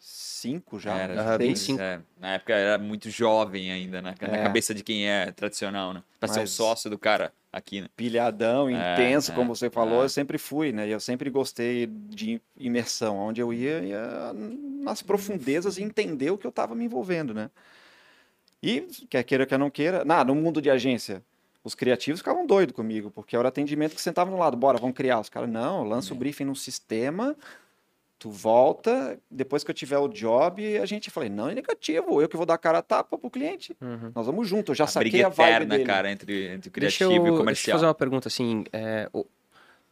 [0.01, 0.97] 25 já.
[0.97, 1.49] Era, Aham, seis.
[1.67, 1.81] 25.
[1.81, 4.15] é, na época era muito jovem ainda, né?
[4.21, 4.43] Na É.
[4.45, 6.03] cabeça de quem é tradicional, né?
[6.21, 7.89] Pra ser um Mas- sócio do cara aqui, né?
[7.97, 10.05] Pilhadão, É, intenso, é, como você falou, é.
[10.05, 10.87] eu sempre fui, né?
[10.87, 13.17] E eu sempre gostei de imersão.
[13.17, 14.33] Onde eu ia, ia
[14.83, 17.51] nas profundezas e entender o que eu tava me envolvendo, né?
[18.63, 21.23] E, quer queira, quer não queira, na, no mundo de agência,
[21.63, 24.97] os criativos ficavam doidos comigo, porque era o atendimento que sentava no lado, bora, vamos
[24.97, 25.21] criar.
[25.21, 26.19] Os caras, não, lança o É.
[26.19, 27.37] briefing no sistema,
[28.19, 32.29] tu volta, depois que eu tiver o job, a gente falei, não, é negativo, eu
[32.29, 33.77] que vou dar a cara a tapa pro cliente.
[33.81, 34.11] Uhum.
[34.15, 35.85] Nós vamos junto, eu já a saquei briga a vibe eterna, dele.
[35.85, 37.77] cara, entre, entre o Deixa criativo eu, e o deixa eu comercial.
[37.79, 38.65] fazer uma pergunta assim.
[38.73, 39.25] é, o-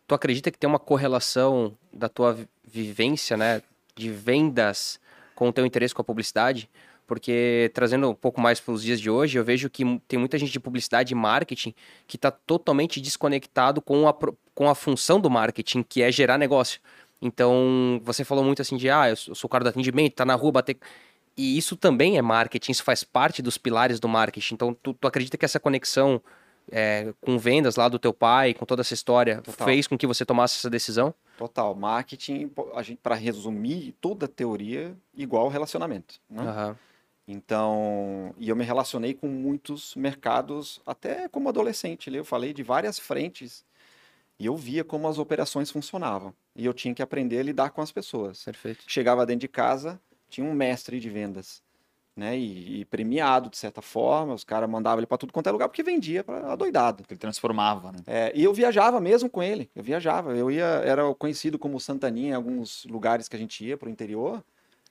[0.09, 3.63] tu acredita que tem uma correlação da tua vi- vivência, né,
[3.95, 4.99] de vendas
[5.35, 6.69] com o teu interesse com a publicidade?
[7.07, 10.37] Porque trazendo um pouco mais para os dias de hoje, eu vejo que tem muita
[10.37, 11.73] gente de publicidade e marketing
[12.07, 14.15] que está totalmente desconectado com a,
[14.55, 16.81] com a função do marketing, que é gerar negócio.
[17.21, 20.35] Então, você falou muito assim de, ah, eu sou o cara do atendimento, tá na
[20.35, 20.77] rua, bater...
[21.37, 24.55] E isso também é marketing, isso faz parte dos pilares do marketing.
[24.55, 26.23] Então, tu, tu acredita que essa conexão
[26.71, 29.67] é, com vendas lá do teu pai, com toda essa história, Total.
[29.67, 31.15] fez com que você tomasse essa decisão?
[31.37, 36.43] Total, marketing, a gente para resumir toda a teoria, igual relacionamento, né?
[36.43, 36.79] Aham.
[37.29, 43.01] Então, e eu me relacionei com muitos mercados, até como adolescente, eu falei de várias
[43.01, 43.65] frentes,
[44.39, 47.81] e eu via como as operações funcionavam, e eu tinha que aprender a lidar com
[47.81, 48.45] as pessoas.
[48.45, 48.85] Perfeito.
[48.87, 51.63] Chegava dentro de casa, tinha um mestre de vendas,
[52.17, 52.37] né?
[52.37, 55.69] E, e premiado de certa forma, os caras mandavam ele para tudo quanto é lugar
[55.69, 57.05] porque vendia para adoidado.
[57.09, 57.99] Ele transformava, né?
[58.07, 59.71] É, e eu viajava mesmo com ele.
[59.77, 60.35] Eu viajava.
[60.35, 64.43] Eu ia, era conhecido como Santaninha em alguns lugares que a gente ia pro interior.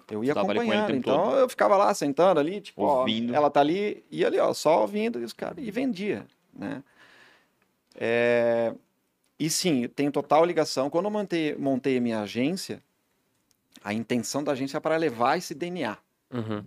[0.09, 0.99] Eu ia Tava ali com ele o acompanhando.
[0.99, 1.37] Então todo.
[1.37, 3.33] eu ficava lá sentando ali, tipo, ó, Ouvindo.
[3.33, 6.83] ela tá ali, e ali, ó, só ouvindo, e os caras, e vendia, né?
[7.95, 8.73] É,
[9.39, 10.89] e sim, tem total ligação.
[10.89, 12.81] Quando eu montei, montei a minha agência,
[13.83, 15.97] a intenção da agência é para levar esse DNA.
[16.31, 16.63] Uhum.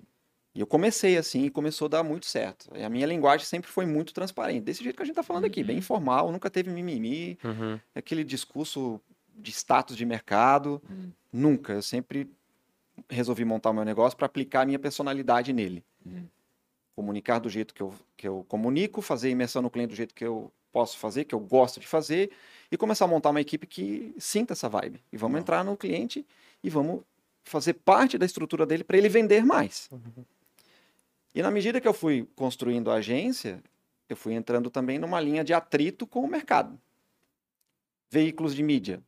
[0.55, 2.69] E eu comecei assim e começou a dar muito certo.
[2.75, 5.45] E a minha linguagem sempre foi muito transparente, desse jeito que a gente tá falando
[5.45, 7.79] aqui, bem informal, nunca teve mimimi, Uhum.
[7.95, 9.01] aquele discurso
[9.37, 11.11] de status de mercado, Hum.
[11.33, 11.75] nunca.
[11.75, 12.29] Eu sempre
[13.09, 15.85] resolvi montar o meu negócio para aplicar a minha personalidade nele.
[16.05, 16.25] Hum.
[16.97, 20.25] Comunicar do jeito que eu, que eu comunico, fazer imersão no cliente do jeito que
[20.25, 22.31] eu posso fazer, que eu gosto de fazer,
[22.71, 25.03] e começar a montar uma equipe que sinta essa vibe.
[25.13, 25.43] E vamos Legal.
[25.43, 26.27] entrar no cliente
[26.63, 27.03] e vamos
[27.45, 29.89] fazer parte da estrutura dele para ele vender mais.
[31.35, 33.63] E na medida que eu fui construindo a agência,
[34.09, 36.79] eu fui entrando também numa linha de atrito com o mercado.
[38.11, 39.03] Veículos de mídia.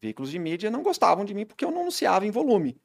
[0.00, 2.76] Veículos de mídia não gostavam de mim porque eu não anunciava em volume.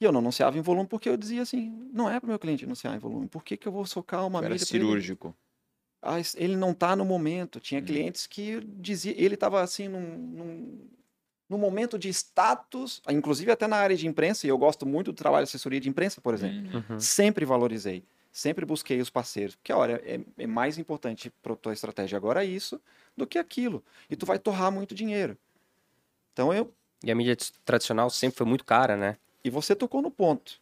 [0.00, 2.38] E eu não anunciava em volume porque eu dizia assim, não é para o meu
[2.38, 3.28] cliente anunciar em volume.
[3.28, 5.18] Por que, que eu vou socar uma era mídia pra ele?
[6.02, 7.60] Ah, ele não está no momento.
[7.60, 7.84] Tinha Hum.
[7.84, 10.88] clientes que dizia, ele estava assim num, num,
[11.48, 15.16] num momento de status, inclusive até na área de imprensa, e eu gosto muito do
[15.16, 16.56] trabalho de assessoria de imprensa, por exemplo.
[16.78, 16.82] Hum.
[16.88, 17.00] Uhum.
[17.00, 22.16] Sempre valorizei, sempre busquei os parceiros, porque olha, é, é mais importante para tua estratégia
[22.16, 22.80] agora isso
[23.16, 25.36] do que aquilo, e tu vai torrar muito dinheiro.
[26.32, 26.72] Então eu
[27.04, 29.16] E a mídia tradicional sempre foi muito cara, né?
[29.42, 30.60] e você tocou no ponto,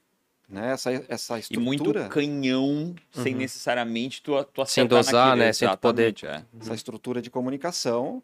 [0.48, 0.72] né?
[0.72, 1.64] Essa essa E estrutura,
[2.02, 3.38] muito canhão, sem Uhum.
[3.40, 5.44] necessariamente tu, tu Sem dosar, naquilo.
[5.44, 5.52] né?
[5.52, 6.44] Sem poder- é.
[6.61, 8.22] essa estrutura de comunicação,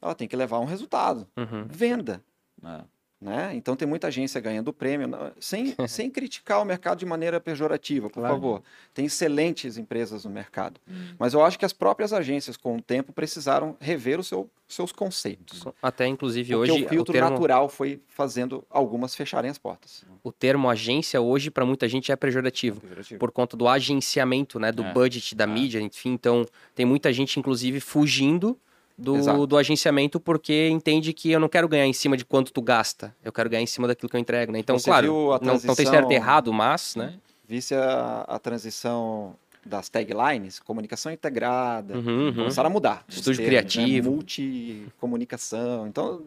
[0.00, 1.66] ela tem que levar um resultado, Uhum.
[1.68, 2.22] venda.
[2.64, 2.80] É.
[3.22, 3.52] Né?
[3.54, 5.08] Então tem muita agência ganhando prêmio,
[5.38, 8.34] sem, sem criticar o mercado de maneira pejorativa, por Claro.
[8.34, 8.62] favor.
[8.92, 10.80] Tem excelentes empresas no mercado.
[10.90, 11.14] Hum.
[11.16, 14.90] Mas eu acho que as próprias agências, com o tempo, precisaram rever os seu- seus
[14.90, 15.62] conceitos.
[15.80, 20.04] Até, inclusive, Porque hoje, o filtro termo, natural foi fazendo algumas fecharem as portas.
[20.24, 22.80] o termo agência hoje, para muita gente, é pejorativo.
[23.20, 24.72] Por conta do agenciamento, né?
[24.72, 24.92] Do É.
[24.92, 25.46] budget da É.
[25.46, 26.10] mídia, enfim.
[26.10, 28.58] Então, tem muita gente, inclusive, fugindo
[29.02, 29.46] do, Exato.
[29.46, 33.14] do agenciamento porque entende que eu não quero ganhar em cima de quanto tu gasta.
[33.24, 34.58] Eu quero ganhar em cima daquilo que eu entrego, né?
[34.60, 37.14] Então, Você claro, a não, não tem transição- certo errado, mas, né?
[37.46, 42.34] Visse a, a transição das taglines, comunicação integrada, Uhum, uhum.
[42.34, 43.04] começaram a mudar.
[43.08, 43.60] Estúdio termos, né?
[43.72, 44.10] criativo.
[44.10, 45.86] Multicomunicação.
[45.86, 46.22] Então,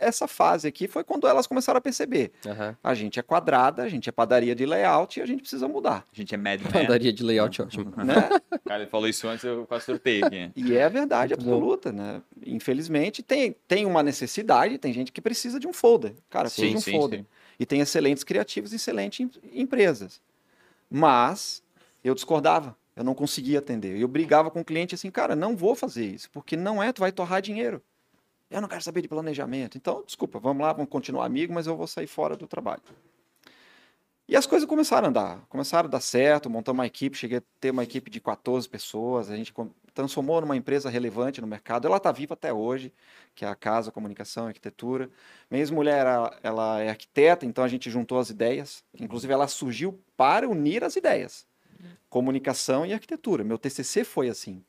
[0.00, 2.32] essa fase aqui foi quando elas começaram a perceber.
[2.46, 2.76] Aham.
[2.82, 6.04] A gente é quadrada, a gente é padaria de layout e a gente precisa mudar.
[6.12, 6.58] A gente é Men.
[6.58, 7.92] Padaria de layout, ótimo.
[7.96, 8.14] Né?
[8.64, 10.50] O cara falou isso antes, eu quase sorteio aqui.
[10.56, 11.52] E é verdade Muito bom.
[11.56, 12.22] absoluta, né?
[12.46, 16.14] Infelizmente, tem, tem uma necessidade, tem gente que precisa de um folder.
[16.30, 17.24] Cara, precisa de um folder.
[17.60, 20.20] E tem excelentes criativos e excelentes em- empresas.
[20.90, 21.61] Mas
[22.08, 23.98] eu discordava, eu não conseguia atender.
[23.98, 27.00] Eu brigava com o cliente assim, cara, não vou fazer isso, porque não é, tu
[27.00, 27.82] vai torrar dinheiro.
[28.50, 29.78] Eu não quero saber de planejamento.
[29.78, 32.82] Então, desculpa, vamos lá, vamos continuar amigo, mas eu vou sair fora do trabalho.
[34.28, 37.42] E as coisas começaram a andar, começaram a dar certo, montamos uma equipe, cheguei a
[37.60, 39.52] ter uma equipe de 14 pessoas, a gente
[39.92, 41.86] transformou numa empresa relevante no mercado.
[41.86, 42.92] Ela está viva até hoje,
[43.34, 45.10] que é a Casa Comunicação e Arquitetura.
[45.50, 48.84] Minha ex-mulher, ela, ela é arquiteta, então a gente juntou as ideias.
[48.98, 51.46] Inclusive, ela surgiu para unir as ideias.
[52.08, 53.42] Comunicação e arquitetura.
[53.44, 54.62] Meu TCC foi assim.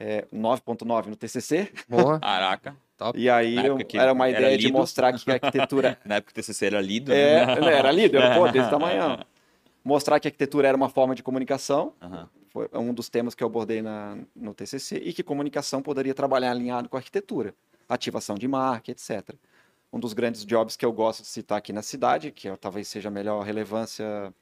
[0.00, 1.72] É, 9.9 no TCC.
[1.88, 2.18] Boa.
[2.20, 2.76] Caraca.
[3.14, 4.76] E aí eu- era uma era ideia de lido.
[4.78, 7.12] mostrar que a arquitetura Na época o TCC era lido.
[7.12, 7.60] é, né?
[7.60, 9.24] né, era líder, pô, desse tamanho.
[9.84, 12.28] Mostrar que a arquitetura era uma forma de comunicação, Aham.
[12.52, 16.50] foi um dos temas que eu abordei na, no TCC, e que comunicação poderia trabalhar
[16.50, 17.54] alinhado com a arquitetura,
[17.88, 19.34] ativação de marca, etc.
[19.92, 23.08] Um dos grandes jobs que eu gosto de citar aqui na cidade, que talvez seja
[23.08, 24.34] a melhor relevância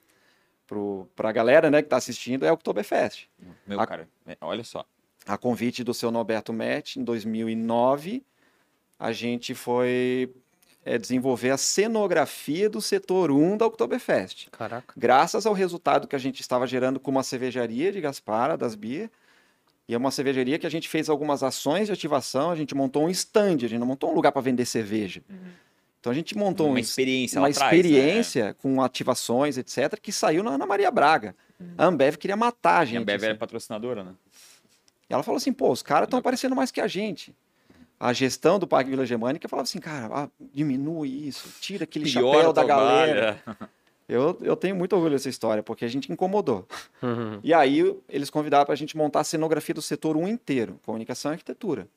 [1.14, 3.28] para a galera né, que está assistindo, é o Oktoberfest.
[3.66, 4.84] Meu A- cara, é, olha só.
[5.26, 8.22] A convite do seu Norberto Met, em 2009,
[8.98, 10.32] a gente foi
[10.84, 14.48] é, desenvolver a cenografia do setor 1 da Oktoberfest.
[14.50, 14.94] Caraca.
[14.96, 19.10] Graças ao resultado que a gente estava gerando com uma cervejaria de Gaspara, das Beer,
[19.88, 23.04] e é uma cervejaria que a gente fez algumas ações de ativação, a gente montou
[23.04, 25.22] um stand, a gente não montou um lugar para vender cerveja.
[26.06, 27.78] Então a gente montou Uma um, experiência uma atrás, né?
[27.78, 31.34] experiência com ativações, etc., que saiu na Ana Maria Braga.
[31.76, 33.02] A Ambev queria matar a E gente.
[33.02, 33.26] a Bev assim.
[33.26, 34.12] era patrocinadora, né?
[35.10, 37.34] E ela falou assim, pô, os caras estão aparecendo mais que a gente.
[37.98, 42.36] A gestão do Parque Vila Germânica falava assim, cara, ah, diminui isso, tira aquele Piora
[42.38, 43.42] chapéu da galera.
[44.08, 46.64] Eu, eu tenho muito orgulho dessa história, porque a gente incomodou.
[47.02, 47.40] Uhum.
[47.42, 51.32] E aí eles convidaram para a gente montar a cenografia do setor 1 inteiro, comunicação
[51.32, 51.88] e arquitetura.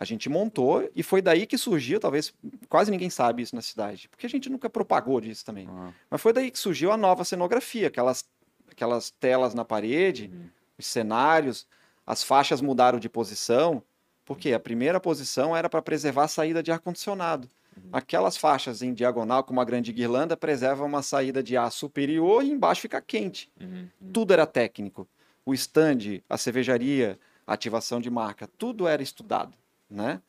[0.00, 2.32] A gente montou e foi daí que surgiu, talvez
[2.70, 5.68] quase ninguém sabe isso na cidade, porque a gente nunca propagou disso também.
[5.70, 8.24] Ah, Mas foi daí que surgiu a nova cenografia, aquelas,
[8.70, 10.32] aquelas telas na parede,
[10.78, 11.66] os cenários,
[12.06, 13.82] as faixas mudaram de posição,
[14.24, 17.46] porque a primeira posição era para preservar a saída de ar-condicionado.
[17.92, 22.50] Aquelas faixas em diagonal, com uma grande guirlanda, preservam uma saída de ar superior e
[22.50, 23.52] embaixo fica quente.
[23.60, 23.86] uhum.
[24.14, 25.06] Tudo era técnico.
[25.44, 29.59] O stand, a cervejaria, a ativação de marca, tudo era estudado.
[29.90, 30.20] Né?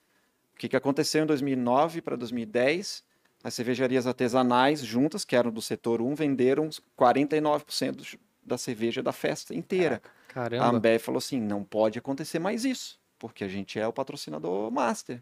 [0.53, 3.03] O que, que aconteceu em 2009 para 2010?
[3.43, 9.55] As cervejarias artesanais juntas, que eram do setor 1, venderam 49% da cerveja da festa
[9.55, 10.01] inteira.
[10.29, 10.77] A Caramba.
[10.77, 15.21] Ambev falou assim: não pode acontecer mais isso, porque a gente é o patrocinador master.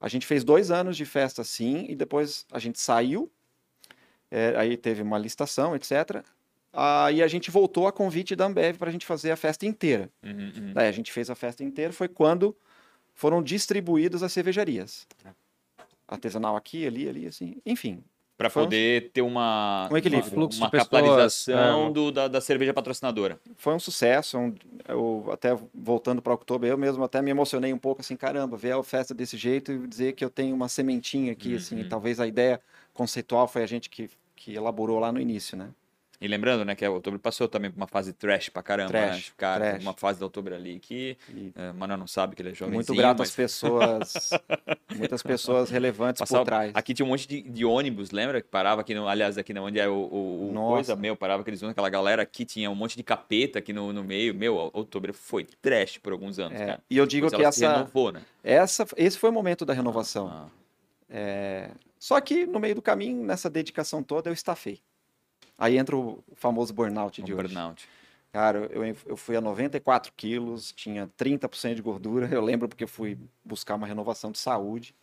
[0.00, 3.30] A gente fez dois anos de festa assim, e depois a gente saiu,
[4.30, 6.22] é, aí teve uma licitação, etc.
[6.72, 10.10] Aí a gente voltou a convite da Ambev para a gente fazer a festa inteira.
[10.22, 10.72] Uhum, uhum.
[10.72, 12.56] Daí a gente fez a festa inteira, foi quando
[13.18, 15.04] foram distribuídas as cervejarias.
[16.06, 18.04] Artesanal aqui, ali, ali, assim, enfim.
[18.40, 20.32] Um- poder ter uma, Um equilíbrio.
[20.36, 21.90] uma, uma capitalização é.
[21.90, 23.40] do, da, da cerveja patrocinadora.
[23.56, 24.38] foi um sucesso.
[24.38, 24.54] um-
[24.86, 28.70] eu até voltando para outubro, eu mesmo até me emocionei um pouco assim, caramba, ver
[28.76, 31.88] a festa desse jeito e dizer que eu tenho uma sementinha aqui, assim, Uhum.
[31.88, 32.60] talvez a ideia
[32.94, 35.70] conceitual foi a gente que, que elaborou lá no início, né?
[36.20, 39.28] E lembrando, né, que a Outubro passou também por uma fase trash pra caramba, Trash,
[39.28, 39.32] né?
[39.36, 39.82] Cara, trash.
[39.82, 42.74] uma fase da Outubro ali que E é, Mano não sabe que ele é jovem.
[42.74, 44.30] muito grato às pessoas,
[44.96, 46.72] muitas pessoas relevantes por trás.
[46.74, 48.42] Aqui tinha um monte de, de ônibus, lembra?
[48.42, 51.62] Que parava aqui, no, aliás, aqui onde é o, o, o coisa, meu, parava aqueles
[51.62, 54.34] ônibus, aquela galera aqui, tinha um monte de capeta aqui no, no meio.
[54.34, 56.80] Meu, Outubro foi trash por alguns anos, É, cara.
[56.90, 58.22] e eu digo que essa, renovou, né?
[58.42, 60.26] essa, esse foi o momento da renovação.
[60.28, 60.46] Ah,
[61.08, 64.80] É, Só que no meio do caminho, nessa dedicação toda, eu estafei.
[65.58, 67.48] Aí entra o famoso burnout de um hoje.
[67.48, 67.88] burnout.
[68.32, 72.28] Cara, eu, eu fui a 94 quilos, tinha 30% de gordura.
[72.30, 74.94] Eu lembro porque eu fui buscar uma renovação de saúde.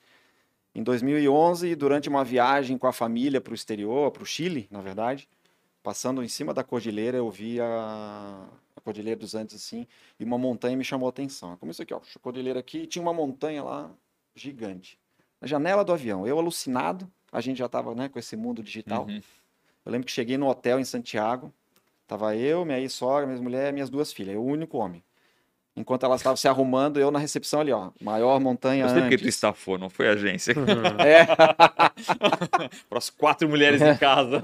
[0.74, 4.82] Em 2011, durante uma viagem com a família para o exterior, para o Chile, na
[4.82, 5.28] verdade,
[5.82, 9.88] passando em cima da cordilheira, eu vi a, a Cordilheira dos Andes assim,
[10.20, 11.56] e uma montanha me chamou a atenção.
[11.58, 13.90] Como isso aqui, ó, a cordilheira aqui, e tinha uma montanha lá
[14.36, 15.00] gigante.
[15.40, 19.06] Na janela do avião, eu alucinado, a gente já estava né, com esse mundo digital.
[19.06, 19.22] Uhum.
[19.86, 21.54] Eu lembro que cheguei no hotel em Santiago,
[22.08, 25.04] tava eu, minha ex-sogra, minha mulher, minhas duas filhas, eu o único homem.
[25.78, 29.18] Enquanto elas estavam se arrumando, eu na recepção ali, ó, maior montanha Eu sei porque
[29.18, 30.56] tu estafou, não foi a agência.
[31.06, 31.26] É,
[32.88, 34.42] Para as quatro mulheres em casa.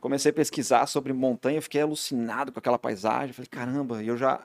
[0.00, 3.34] comecei a pesquisar sobre montanha, eu fiquei alucinado com aquela paisagem.
[3.34, 4.40] Falei, caramba, e eu já.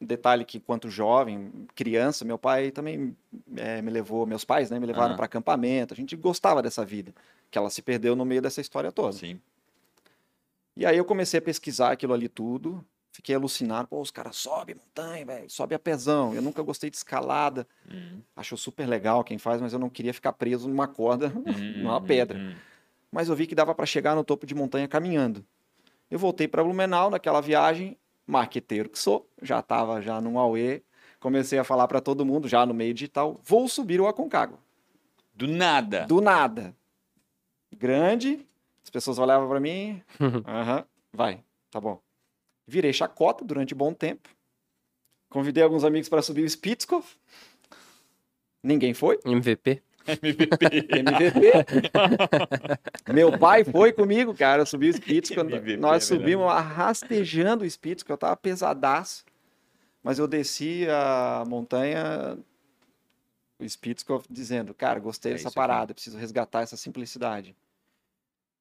[0.00, 3.14] Detalhe que, enquanto jovem, criança, meu pai também
[3.56, 5.16] eh, me levou, meus pais, né, me levaram Aham.
[5.16, 5.92] para acampamento.
[5.92, 7.12] A gente gostava dessa vida,
[7.50, 9.12] que ela se perdeu no meio dessa história toda.
[9.12, 9.38] Sim.
[10.76, 12.82] E aí eu comecei a pesquisar aquilo ali tudo,
[13.12, 13.88] fiquei alucinado.
[13.88, 16.34] Pô, os caras sobem montanha, velho, sobe a pezão.
[16.34, 18.22] Eu nunca gostei de escalada, Uhum.
[18.36, 21.98] acho super legal quem faz, mas eu não queria ficar preso numa corda, Uhum, numa
[22.00, 22.38] uhum, pedra.
[22.38, 22.54] uhum.
[23.12, 25.44] mas eu vi que dava para chegar no topo de montanha caminhando.
[26.10, 30.82] Eu voltei para Blumenau naquela viagem, marqueteiro que sou, já estava já no Aue,
[31.18, 34.58] comecei a falar para todo mundo já no meio digital, vou subir o Aconcagua.
[35.34, 36.06] Do nada.
[36.06, 36.76] Do nada.
[37.76, 38.46] Grande,
[38.82, 40.02] as pessoas olhavam para mim,
[40.46, 42.00] aham, vai, tá bom.
[42.66, 44.28] Virei chacota durante um bom tempo.
[45.28, 47.16] Convidei alguns amigos para subir o Spitzkopf.
[48.62, 49.18] Ninguém foi.
[49.24, 49.82] MVP.
[50.06, 50.88] MVP.
[50.98, 51.52] MVP.
[53.12, 54.62] Meu pai foi comigo, cara.
[54.62, 55.30] Eu subi o Spitz.
[55.30, 59.24] Quando MVP, nós é subimos arrastejando o Spitz, que eu tava pesadaço.
[60.02, 62.38] Mas eu desci a montanha,
[63.58, 65.54] o Spitzkopf, dizendo, cara, gostei É dessa isso aqui.
[65.56, 67.54] parada, preciso resgatar essa simplicidade.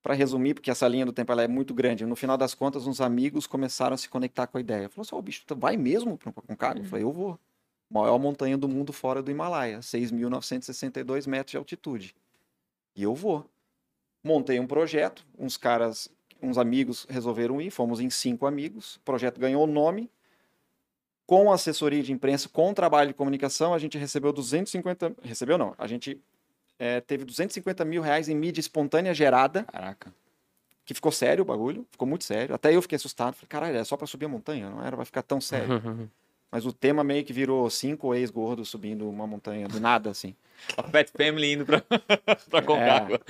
[0.03, 2.99] Para resumir, porque essa linha do tempo é muito grande, no final das contas, uns
[3.01, 4.89] amigos começaram a se conectar com a ideia.
[4.89, 6.81] Falou assim, "Ô, bicho, tu vai mesmo para um cargo?
[6.81, 7.39] Eu falei, eu vou.
[7.89, 12.15] Maior montanha do mundo fora do Himalaia, 6.962 metros de altitude.
[12.95, 13.49] E eu vou.
[14.23, 16.09] Montei um projeto, uns caras,
[16.41, 18.97] uns amigos resolveram ir, fomos em cinco amigos.
[18.97, 20.09] O projeto ganhou nome.
[21.25, 25.15] Com assessoria de imprensa, com trabalho de comunicação, a gente recebeu 250.
[25.21, 26.19] Recebeu não, a gente
[26.79, 30.11] eh, teve 250 mil reais em mídia espontânea gerada, Caraca.
[30.85, 32.53] que ficou sério o bagulho, ficou muito sério.
[32.55, 33.35] Até eu fiquei assustado.
[33.35, 35.81] Falei, caralho, é só pra subir a montanha, não era pra ficar tão sério.
[36.51, 40.35] Mas o tema meio que virou cinco ex-gordos subindo uma montanha do nada, assim.
[40.77, 41.81] A Fat Family indo pra,
[42.49, 43.21] pra Concagua.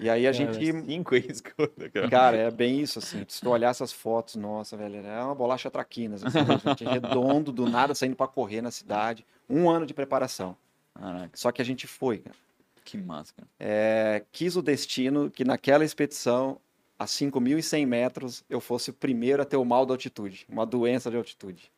[0.00, 2.10] E aí a gente Cinco ex cara.
[2.10, 3.24] Cara, é bem isso, assim.
[3.28, 7.52] Se tu olhar essas fotos, nossa, velho, é uma bolacha traquinas, assim, a gente redondo,
[7.52, 9.24] do nada, saindo pra correr na cidade.
[9.48, 10.56] Um ano de preparação.
[10.94, 12.36] Caraca, Só que a gente foi, cara.
[12.84, 13.48] que massa, cara.
[13.58, 16.58] É, quis o destino que naquela expedição,
[16.98, 21.10] a 5.100 metros, eu fosse o primeiro a ter o mal da altitude, uma doença
[21.10, 21.71] de altitude.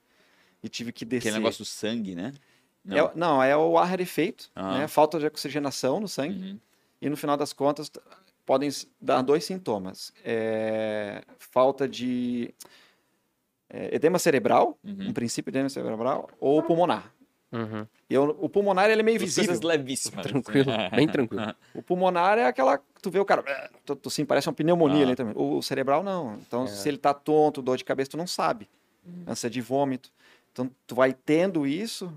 [0.65, 1.29] E tive que descer.
[1.29, 2.33] Aquele negócio do sangue, né?
[2.89, 4.79] É o- não, é o ar rarefeito, Ah.
[4.79, 4.89] né?
[4.89, 6.53] Falta de oxigenação no sangue.
[6.53, 6.59] Uhum.
[7.03, 7.91] E no final das contas,
[8.47, 12.53] podem dar dois sintomas: É, falta de
[13.71, 15.09] é, edema cerebral, Uhum.
[15.09, 17.13] um princípio de edema cerebral, ou pulmonar.
[17.53, 17.87] Uhum.
[18.11, 19.49] Eu, o pulmonar ele é meio visível.
[19.49, 20.27] coisas levíssimas.
[20.27, 20.97] Tranquilo, assim.
[20.97, 21.55] bem tranquilo.
[21.75, 22.81] O pulmonar é aquela.
[23.01, 23.45] Tu vê o cara.
[23.85, 25.07] Tu, tu, sim, parece uma pneumonia Ah.
[25.07, 25.35] ali também.
[25.37, 26.35] O cerebral não.
[26.37, 28.69] Então, se ele tá tonto, dor de cabeça, tu não sabe.
[29.27, 30.11] Ânsia de vômito.
[30.55, 32.11] Então, tu vai tendo isso.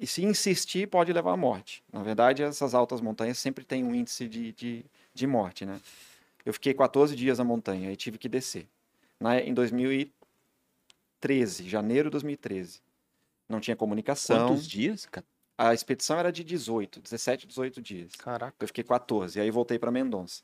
[0.00, 1.84] E se insistir, pode levar à morte.
[1.92, 5.78] Na verdade, essas altas montanhas sempre têm um índice de, de, de morte, né?
[6.44, 8.66] Eu fiquei 14 dias na montanha e tive que descer.
[9.20, 12.80] Na, em 2013, janeiro de 2013.
[13.48, 14.48] Não tinha comunicação.
[14.48, 15.08] Quantos dias?
[15.56, 18.16] A expedição era de 18, 17, 18 dias.
[18.16, 18.56] Caraca.
[18.58, 20.42] Eu fiquei 14, aí voltei para Mendonça.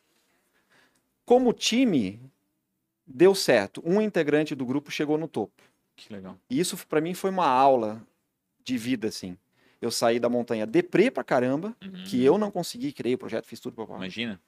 [1.24, 2.20] Como time,
[3.06, 3.82] deu certo.
[3.84, 5.69] Um integrante do grupo chegou no topo.
[6.06, 6.36] Que legal.
[6.48, 8.02] E isso para mim foi uma aula
[8.64, 9.36] de vida, assim.
[9.80, 12.04] Eu saí da montanha deprê pra caramba, Uhum.
[12.04, 13.74] que eu não consegui, criei o projeto, fiz tudo.
[13.76, 13.96] Papá.
[13.96, 14.40] Imagina.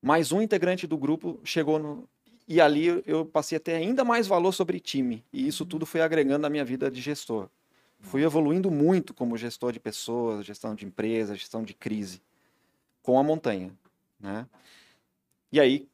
[0.00, 2.08] Mas um integrante do grupo chegou no.
[2.48, 5.24] E ali eu passei a ter ainda mais valor sobre time.
[5.32, 7.48] E isso tudo foi agregando na minha vida de gestor.
[8.00, 12.20] Fui evoluindo muito como gestor de pessoas, gestão de empresa, gestão de crise,
[13.02, 13.72] com a montanha,
[14.20, 14.46] né?
[15.50, 15.88] E aí,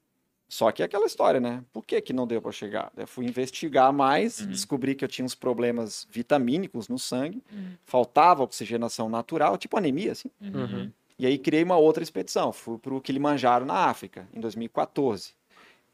[0.55, 1.65] só que é aquela história, né?
[1.73, 2.93] Por que, que não deu para chegar?
[2.95, 4.49] Eu fui investigar mais, Uhum.
[4.49, 7.73] descobri que eu tinha uns problemas vitamínicos no sangue, Uhum.
[7.87, 10.31] faltava oxigenação natural, tipo anemia, assim.
[10.43, 10.91] Uhum.
[11.19, 12.53] E aí criei uma outra expedição.
[12.53, 15.33] Fui para o Kilimanjaro, na África, em 2014.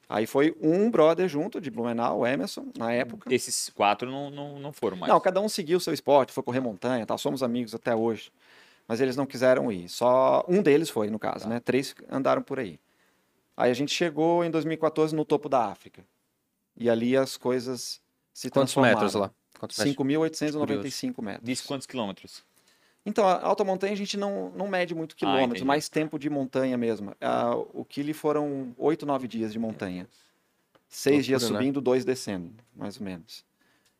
[0.09, 3.33] Aí foi um brother junto, de Blumenau, o Emerson, na época.
[3.33, 5.13] Esses quatro não, não, não foram mais.
[5.13, 7.17] Não, cada um seguiu o seu esporte, foi correr montanha, tal.
[7.17, 8.33] somos amigos até hoje.
[8.89, 9.89] Mas eles não quiseram ir.
[9.89, 11.61] Só um deles foi, no caso, né?
[11.61, 12.81] Três andaram por aí.
[13.59, 16.07] Aí a gente chegou em 2014 no topo da África.
[16.77, 18.01] E ali as coisas
[18.33, 18.95] se Quantos transformaram.
[19.01, 19.33] metros lá?
[19.59, 19.97] Quantos metros?
[19.97, 21.45] 5.895 metros.
[21.45, 22.45] Diz quantos quilômetros?
[23.05, 25.65] Então, a alta montanha a gente não, não mede muito quilômetros, entendi.
[25.65, 27.17] mais tempo de montanha mesmo.
[27.21, 30.07] Ah, o Kili foram oito, nove dias de montanha.
[30.89, 31.49] Seis dias né?
[31.49, 33.45] subindo, dois descendo, mais ou menos.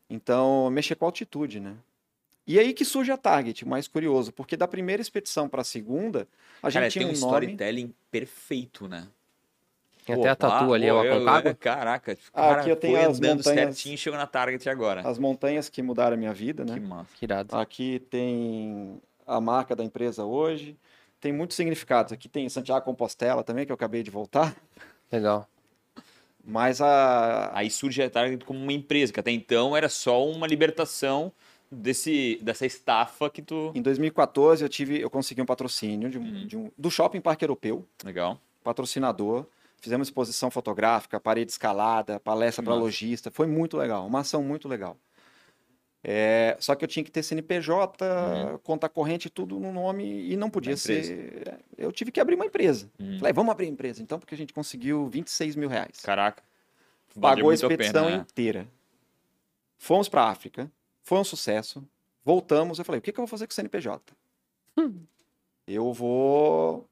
[0.09, 1.75] Então, mexer com altitude, né?
[2.47, 5.65] E aí que surge a Target, o mais curioso, porque da primeira expedição para a
[5.65, 6.27] segunda,
[6.63, 7.35] a gente Cara, tinha tem um um nome...
[7.45, 9.05] storytelling perfeito, né?
[10.09, 11.53] Tem Pô, até a tatu ali, ó, eu- Aconcagua.
[11.59, 13.45] Caraca, Ah, cara, aqui eu tenho as andando montanhas-
[13.75, 15.07] certinho e chegou na Target agora.
[15.07, 16.73] As montanhas que mudaram a minha vida, né?
[16.73, 17.09] Que massa.
[17.15, 17.55] Que irado.
[17.55, 20.75] Aqui tem a marca da empresa hoje.
[21.21, 22.11] Tem muitos significados.
[22.11, 24.55] Aqui tem Santiago Compostela também, que eu acabei de voltar.
[25.11, 25.47] Legal.
[26.43, 27.51] Mas a.
[27.53, 31.31] Aí surge a Target como uma empresa, que até então era só uma libertação
[31.71, 33.71] desse, dessa estafa que tu.
[33.75, 36.47] Em 2014 eu tive, eu consegui um patrocínio de um- Uhum.
[36.47, 38.39] de um- do Shopping Parque Europeu, Legal.
[38.63, 39.45] patrocinador.
[39.79, 43.31] Fizemos exposição fotográfica, parede escalada, palestra para lojista.
[43.31, 44.97] Foi muito legal, uma ação muito legal.
[46.01, 48.57] É, só que eu tinha que ter CNPJ, Uhum.
[48.59, 51.59] conta corrente, tudo no nome e não podia ser.
[51.77, 52.89] Eu tive que abrir uma empresa.
[52.99, 53.17] Hum.
[53.19, 55.99] Falei, vamos abrir a empresa então, porque a gente conseguiu 26 mil reais.
[56.01, 56.41] Caraca.
[57.19, 58.23] Pagou a expedição pena, né?
[58.29, 58.67] inteira.
[59.77, 60.71] Fomos para a África,
[61.01, 61.83] foi um sucesso.
[62.23, 64.13] Voltamos, eu falei, o que, que eu vou fazer com o CNPJ?
[65.67, 66.87] Eu vou.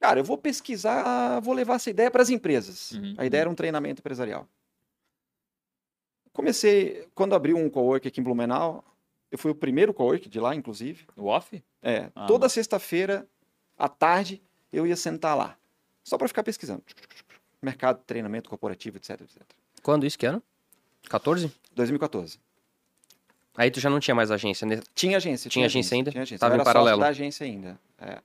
[0.00, 2.92] Cara, eu vou pesquisar, vou levar essa ideia para as empresas.
[2.92, 4.48] Uhum, A ideia era um treinamento empresarial.
[6.32, 8.82] Comecei, quando abriu um cowork aqui em Blumenau,
[9.30, 11.04] eu fui o primeiro cowork de lá, inclusive.
[11.16, 11.62] O off?
[11.82, 13.28] É, Ah, toda sexta-feira,
[13.76, 14.40] à tarde,
[14.72, 15.56] eu ia sentar lá.
[16.02, 16.82] Só para ficar pesquisando.
[17.60, 19.42] Mercado, treinamento corporativo, etc, etc.
[19.82, 20.42] Quando isso, que ano?
[21.10, 21.52] 14?
[21.74, 22.38] 2014.
[23.54, 24.80] Aí tu já não tinha mais agência, né?
[24.94, 25.50] Tinha agência.
[25.50, 26.10] Tinha agência ainda?
[26.10, 26.38] Tinha agência.
[26.38, 27.00] Tava eu em paralelo.
[27.00, 27.78] da agência ainda.
[27.98, 28.18] é.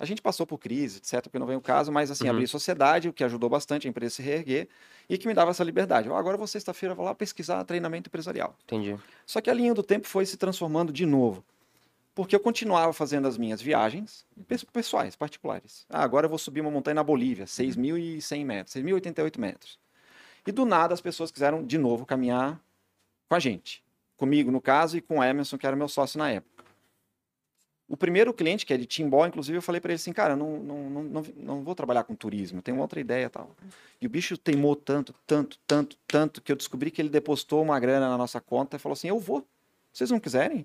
[0.00, 2.30] A gente passou por crise, etc, porque não vem o caso, mas assim, Uhum.
[2.30, 4.66] abri sociedade, o que ajudou bastante a empresa a se reerguer
[5.08, 6.08] e que me dava essa liberdade.
[6.08, 8.56] Ó, agora eu vou sexta-feira, vou lá pesquisar treinamento empresarial.
[8.64, 8.96] Entendi.
[9.26, 11.44] Só que a linha do tempo foi se transformando de novo.
[12.14, 15.84] Porque eu continuava fazendo as minhas viagens pes- pessoais, particulares.
[15.88, 19.78] Ah, agora eu vou subir uma montanha na Bolívia, 6.100 metros, 6.088 metros.
[20.46, 22.60] E do nada as pessoas quiseram de novo caminhar
[23.28, 23.82] com a gente.
[24.16, 26.49] Comigo, no caso, e com o Emerson, que era meu sócio na época.
[27.90, 30.58] O primeiro cliente, que é de Timbó, inclusive, eu falei para ele assim, cara, não,
[30.60, 33.50] não, não, não, vou trabalhar com turismo, tenho uma outra ideia e tal.
[34.00, 37.80] E o bicho teimou tanto, tanto, tanto, tanto, que eu descobri que ele depositou uma
[37.80, 39.44] grana na nossa conta e falou assim, eu vou.
[39.92, 40.64] Vocês não quiserem?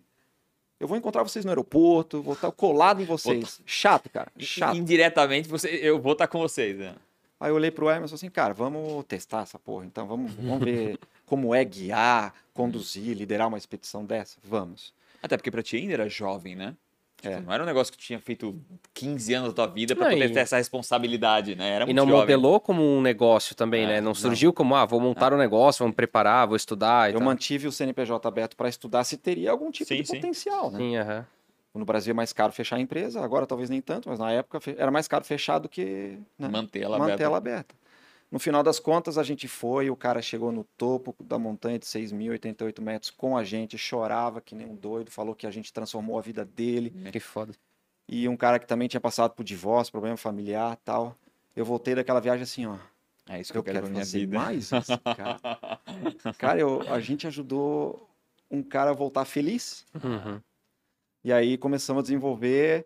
[0.80, 3.59] Eu vou encontrar vocês no aeroporto, vou estar colado em vocês.
[3.65, 4.78] Chato, cara, chato.
[4.78, 6.93] Indiretamente, você, eu vou estar com vocês, né?
[7.39, 10.99] Aí eu olhei pro Emerson assim, cara, vamos testar essa porra, então vamos, vamos ver
[11.26, 14.38] como é guiar, conduzir, liderar uma expedição dessa?
[14.43, 14.93] Vamos.
[15.23, 16.76] Até porque pra ti ainda era jovem, né?
[17.30, 17.45] Tipo, É.
[17.45, 18.59] Não era um negócio que tu tinha feito
[18.93, 21.69] 15 anos da tua vida pra Não, poder e- ter essa responsabilidade, né?
[21.71, 22.19] Era E muito não jovem.
[22.21, 23.95] modelou como um negócio também, É, né?
[24.01, 24.15] Não não.
[24.15, 27.26] surgiu como, ah, vou montar um negócio, vamos preparar, vou estudar e Eu tal.
[27.26, 30.15] mantive o CNPJ aberto para estudar se teria algum tipo Sim, de sim.
[30.15, 30.78] potencial, né?
[30.80, 31.26] Sim, aham.
[31.73, 34.59] No Brasil é mais caro fechar a empresa, agora talvez nem tanto, mas na época
[34.78, 37.23] era mais caro fechar do que né, Manter ela manter aberta.
[37.23, 37.76] ela aberta.
[38.36, 41.86] No final das contas, a gente foi, o cara chegou no topo da montanha de
[41.86, 46.19] 6.088 metros com a gente, chorava que nem um doido, falou que a gente transformou
[46.19, 46.89] a vida dele.
[47.13, 47.53] Que foda.
[48.09, 51.15] E um cara que também tinha passado por divórcio, problema familiar tal.
[51.55, 52.75] Eu voltei daquela viagem assim, ó.
[53.29, 54.38] É isso que Eu eu, quero quero minha fazer vida.
[54.38, 55.39] mais isso, cara.
[56.38, 58.05] Cara, eu- a gente ajudou
[58.51, 59.86] um cara a voltar feliz.
[60.03, 60.41] Uhum.
[61.23, 62.86] E aí começamos a desenvolver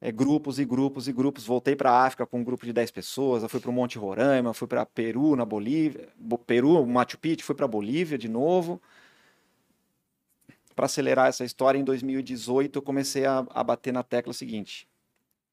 [0.00, 1.44] é, grupos e grupos e grupos.
[1.44, 3.98] Voltei para a África com um grupo de 10 pessoas, eu fui para o Monte
[3.98, 8.80] Roraima, fui para Peru, na Bolívia, Bo- Peru, Machu Picchu, fui para Bolívia de novo.
[10.74, 14.88] Para acelerar essa história, em 2018 eu comecei a, a bater na tecla seguinte: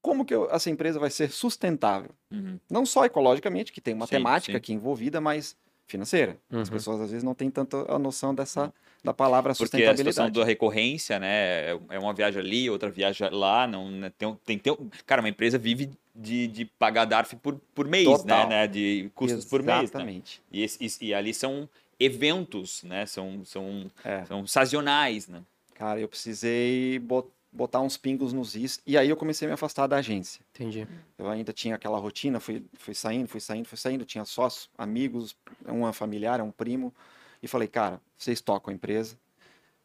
[0.00, 2.10] como que eu- essa empresa vai ser sustentável?
[2.30, 2.58] Uhum.
[2.70, 4.56] Não só ecologicamente, que tem uma Sim, temática sim.
[4.56, 5.56] aqui envolvida, mas
[5.88, 6.36] financeira.
[6.50, 6.74] As Uhum.
[6.74, 8.72] pessoas às vezes não têm tanta a noção dessa
[9.02, 10.32] da palavra Porque a situação sustentabilidade.
[10.40, 11.70] da recorrência, né?
[11.70, 13.66] é- É uma viagem ali, outra viagem lá.
[13.66, 14.76] Não, né, tem, tem, tem,
[15.06, 18.48] cara, uma empresa vive de, de pagar DARF por, por mês, né, Total.
[18.48, 18.66] né?
[18.66, 19.78] De custos por mês.
[19.78, 19.84] Né?
[19.84, 20.42] Exatamente.
[20.52, 21.68] E, esse- e- e ali são
[21.98, 23.06] eventos, né?
[23.06, 24.24] São, são, É.
[24.24, 25.42] são sazonais, né?
[25.74, 29.54] Cara, eu precisei bot- botar uns pingos nos is e aí eu comecei a me
[29.54, 30.40] afastar da agência.
[30.54, 30.86] Entendi.
[31.18, 35.36] Eu ainda tinha aquela rotina, fui, fui saindo, fui saindo, fui saindo, tinha sócios, amigos,
[35.66, 36.94] uma familiar, um primo,
[37.42, 39.16] e falei, cara, vocês tocam a empresa,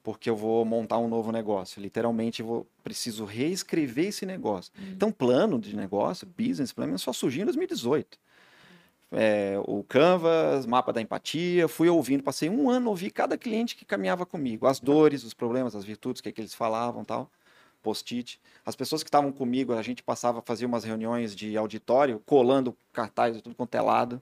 [0.03, 1.81] porque eu vou montar um novo negócio.
[1.81, 4.73] Literalmente, eu vou, preciso reescrever esse negócio.
[4.91, 8.19] Então, plano de negócio, business plan, só surgiu em 2018.
[9.15, 13.85] É, o Canvas, mapa da empatia, fui ouvindo, passei um ano ouvi cada cliente que
[13.85, 17.29] caminhava comigo, as dores, os problemas, as virtudes, o que, é que eles falavam, tal,
[17.83, 18.39] post-it.
[18.65, 23.41] As pessoas que estavam comigo, a gente passava, fazia umas reuniões de auditório, colando cartazes,
[23.41, 24.21] tudo quanto é lado.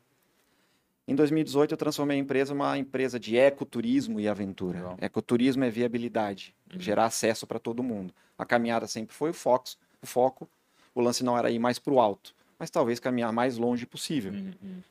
[1.08, 4.78] Em 2018, eu transformei a empresa uma empresa de ecoturismo e aventura.
[4.80, 4.98] Legal.
[5.02, 6.80] Ecoturismo é viabilidade, Uhum.
[6.80, 8.14] gerar acesso para todo mundo.
[8.38, 9.70] A caminhada sempre foi o foco,
[10.02, 10.50] o foco.
[10.96, 14.32] O lance não era ir mais para o alto, mas talvez caminhar mais longe possível.
[14.32, 14.82] Uhum, uhum.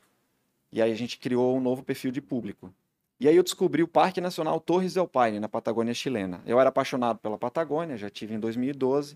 [0.71, 2.73] E aí a gente criou um novo perfil de público.
[3.21, 6.41] E aí eu descobri o Parque Nacional Torres del Paine, na Patagônia chilena.
[6.43, 9.15] Eu era apaixonado pela Patagônia, já tive em 2012.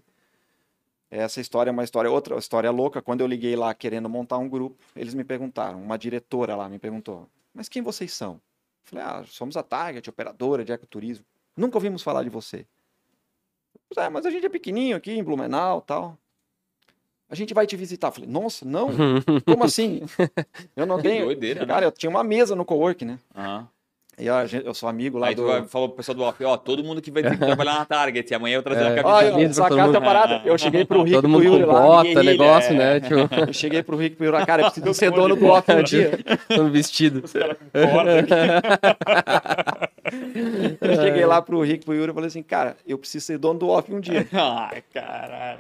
[1.09, 3.01] Essa história é uma história, outra história louca.
[3.01, 6.77] Quando eu liguei lá querendo montar um grupo, eles me perguntaram, uma diretora lá me
[6.77, 8.33] perguntou, mas quem vocês são?
[8.33, 8.39] Eu
[8.83, 11.25] falei, ah, somos a Target, operadora de ecoturismo.
[11.57, 12.63] Nunca ouvimos falar de você.
[13.97, 16.15] É, mas a gente é pequenininho aqui em Blumenau tal.
[17.27, 18.09] A gente vai te visitar.
[18.09, 18.89] Eu falei, nossa, não?
[19.47, 20.01] Como assim?
[20.75, 21.25] Eu não tenho.
[21.25, 21.65] doideira, né?
[21.65, 23.17] Cara, eu tinha uma mesa no cowork, né?
[23.35, 23.67] Aham.
[24.17, 25.45] E a gente- eu sou amigo lá Aí do.
[25.63, 27.85] tu falou pro pessoal do off, ó, todo mundo que vai ter que trabalhar na
[27.85, 29.03] Target, amanhã eu vou trazer É.
[29.03, 29.31] camiseta.
[29.31, 30.05] Camisa pra todo sacada mundo.
[30.05, 30.41] parada.
[30.45, 31.81] Eu cheguei pro Rico Todo e pro mundo Yuri com lá.
[31.81, 32.77] bota, guerrilha, negócio, é.
[32.77, 32.99] né?
[33.01, 33.15] Tipo,
[33.47, 34.45] Eu cheguei pro Rico e pro Yuri.
[34.45, 36.11] Cara, eu preciso ser dono do off um dia.
[36.47, 37.23] todo vestido.
[40.81, 43.37] Eu cheguei lá pro Rico e pro Yuri e falei assim, cara, eu preciso ser
[43.37, 44.25] dono do off um dia.
[44.33, 45.59] Ai, caralho.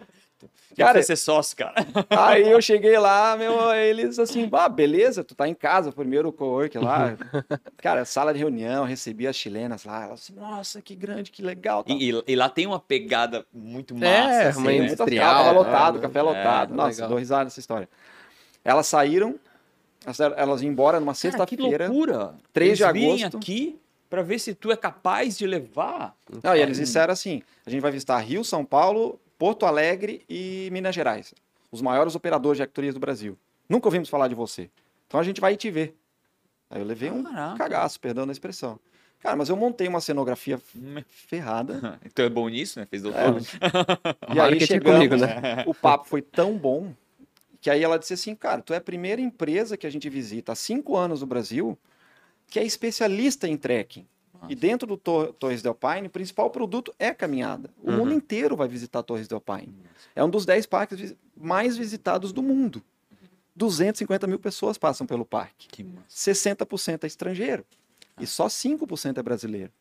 [0.75, 1.73] Cara, Cara, ser sócio, cara.
[2.09, 6.77] Aí eu cheguei lá, meu, eles assim, ah, beleza, tu tá em casa, primeiro cowork
[6.77, 7.15] lá.
[7.77, 10.03] Cara, sala de reunião, recebi as chilenas lá.
[10.05, 11.83] Elas assim, nossa, que grande, que legal.
[11.83, 11.95] tal.
[11.95, 14.07] E, e- e lá tem uma pegada muito massa.
[14.07, 14.77] É, assim, uma né?
[14.77, 15.57] Industrial, tava né?
[15.59, 16.73] lotado, café É, lotado.
[16.73, 17.09] Nossa, legal.
[17.09, 17.89] dou risada nessa história.
[18.63, 19.35] Elas saíram,
[20.35, 21.87] elas, iam embora numa Cara, que sexta-feira.
[21.87, 22.35] loucura.
[22.53, 23.37] 3 de Eles virem agosto.
[23.37, 26.15] aqui pra ver se tu é capaz de levar.
[26.43, 30.69] Não, e eles disseram assim: a gente vai visitar Rio, São Paulo, Porto Alegre e
[30.71, 31.33] Minas Gerais.
[31.71, 33.37] Os maiores operadores de ecoturismo do Brasil.
[33.67, 34.69] Nunca ouvimos falar de você.
[35.07, 35.97] Então a gente vai te ver.
[36.69, 37.57] Aí eu levei um Caraca.
[37.57, 38.79] cagaço, perdão a expressão.
[39.19, 40.59] Cara, mas eu montei uma cenografia
[41.07, 41.99] ferrada.
[42.05, 42.85] Então é bom nisso, né?
[42.85, 43.41] Fez É, doutor.
[43.41, 45.63] e aí Marketing chegamos, comigo, né?
[45.65, 46.93] o papo foi tão bom
[47.59, 50.51] que aí ela disse assim, cara, tu é a primeira empresa que a gente visita
[50.51, 51.77] há cinco anos no Brasil
[52.47, 54.05] que é especialista em trekking.
[54.45, 54.53] Nossa.
[54.53, 57.69] E dentro do Tor- Torres del Paine, o principal produto é caminhada.
[57.81, 57.97] O Uhum.
[57.97, 59.75] mundo inteiro vai visitar Torres del Paine.
[60.15, 62.81] É um dos 10 parques vis- mais visitados do mundo.
[63.55, 65.67] 250 mil pessoas passam pelo parque.
[65.67, 66.05] Que massa.
[66.09, 67.65] 60% é estrangeiro.
[68.19, 69.71] E só 5% é brasileiro.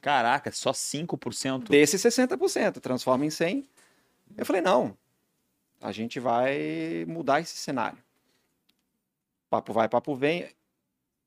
[0.00, 1.70] Caraca, só 5%.
[1.70, 3.66] Desses 60%, transforma em 100.
[4.36, 4.96] Eu falei, não,
[5.80, 7.98] a gente vai mudar esse cenário.
[9.48, 10.48] Papo vai, papo vem.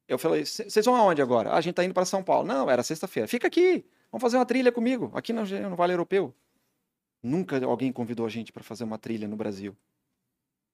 [0.08, 1.52] Eu falei, "Cê- vocês vão aonde agora?
[1.52, 2.48] "Ah, a gente tá indo para São Paulo.
[2.48, 3.28] Não, era sexta-feira.
[3.28, 6.34] Fica aqui, vamos fazer uma trilha comigo, aqui no, no Vale Europeu.
[7.22, 9.76] Nunca alguém convidou a gente para fazer uma trilha no Brasil.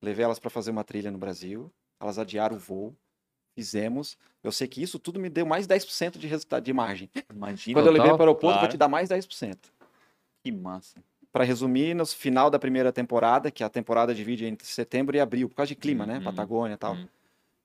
[0.01, 2.93] Levei elas para fazer uma trilha no Brasil, elas adiaram o voo,
[3.55, 4.17] fizemos.
[4.43, 7.09] Eu sei que isso tudo me deu mais 10% de resultado de margem.
[7.33, 7.79] Imagina.
[7.79, 8.71] Quando eu levei para o aeroporto, vou claro.
[8.71, 9.57] te dar mais 10%.
[10.43, 11.01] Que massa.
[11.31, 15.49] Para resumir, no final da primeira temporada, que a temporada divide entre setembro e abril,
[15.49, 16.17] por causa de clima, né?
[16.17, 16.23] Uhum.
[16.25, 16.93] Patagônia e tal.
[16.93, 17.07] Uhum.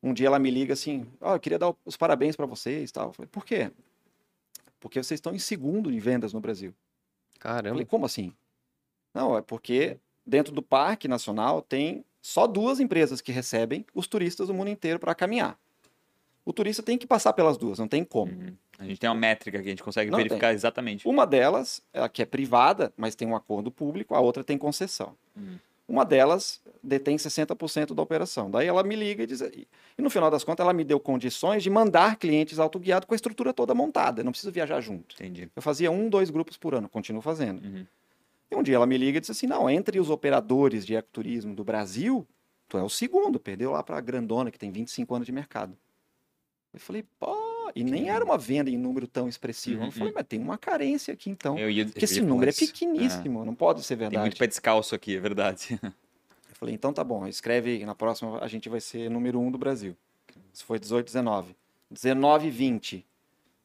[0.03, 3.09] Um dia ela me liga assim: Ó, eu queria dar os parabéns para vocês tal.
[3.09, 3.71] Eu falei, por quê?
[4.81, 6.71] Porque vocês estão em segundo em vendas no Brasil.
[6.71, 7.71] Eu Caramba.
[7.71, 8.33] falei, como assim?
[9.13, 14.49] Não, é porque dentro do Parque Nacional tem só duas empresas que recebem os turistas
[14.49, 15.59] do mundo inteiro para caminhar.
[16.45, 18.33] O turista tem que passar pelas duas, não tem como.
[18.33, 18.57] Uhum.
[18.79, 21.07] A gente tem uma métrica que a gente consegue Não, verificar exatamente.
[21.07, 25.15] Uma delas, ela que é privada, mas tem um acordo público, a outra tem concessão.
[25.37, 25.59] Uhum.
[25.89, 28.51] Uma delas detém 60% da operação.
[28.51, 29.41] Daí ela me liga e diz.
[29.41, 29.67] E
[29.97, 33.55] no final das contas, ela me deu condições de mandar clientes autoguiados com a estrutura
[33.55, 34.21] toda montada.
[34.21, 35.15] Eu não preciso viajar junto.
[35.15, 35.51] Entendi.
[35.57, 37.65] Eu fazia um, dois grupos por ano, continuo fazendo.
[37.65, 37.87] Uhum.
[38.51, 41.55] E um dia ela me liga e diz assim: não, entre os operadores de ecoturismo
[41.55, 42.27] do Brasil,
[42.69, 45.75] tu é o segundo, perdeu lá para a Grandona, que tem 25 anos de mercado.
[46.75, 47.35] Eu falei, pô,
[47.75, 49.81] e nem era uma venda em número tão expressivo.
[49.81, 49.91] Eu Uhum.
[49.93, 51.59] falei, mas tem uma carência aqui então.
[51.59, 52.67] Eu ia, Porque eu esse número é isso.
[52.67, 54.25] pequeníssimo, não pode ser É, Tem verdade.
[54.25, 55.79] muito pé descalço aqui, é verdade.
[55.83, 55.93] Eu
[56.55, 59.97] falei, então tá bom, escreve na próxima, a gente vai ser número um do Brasil.
[60.53, 61.55] Isso foi 18, 19.
[61.91, 63.07] 19, 20.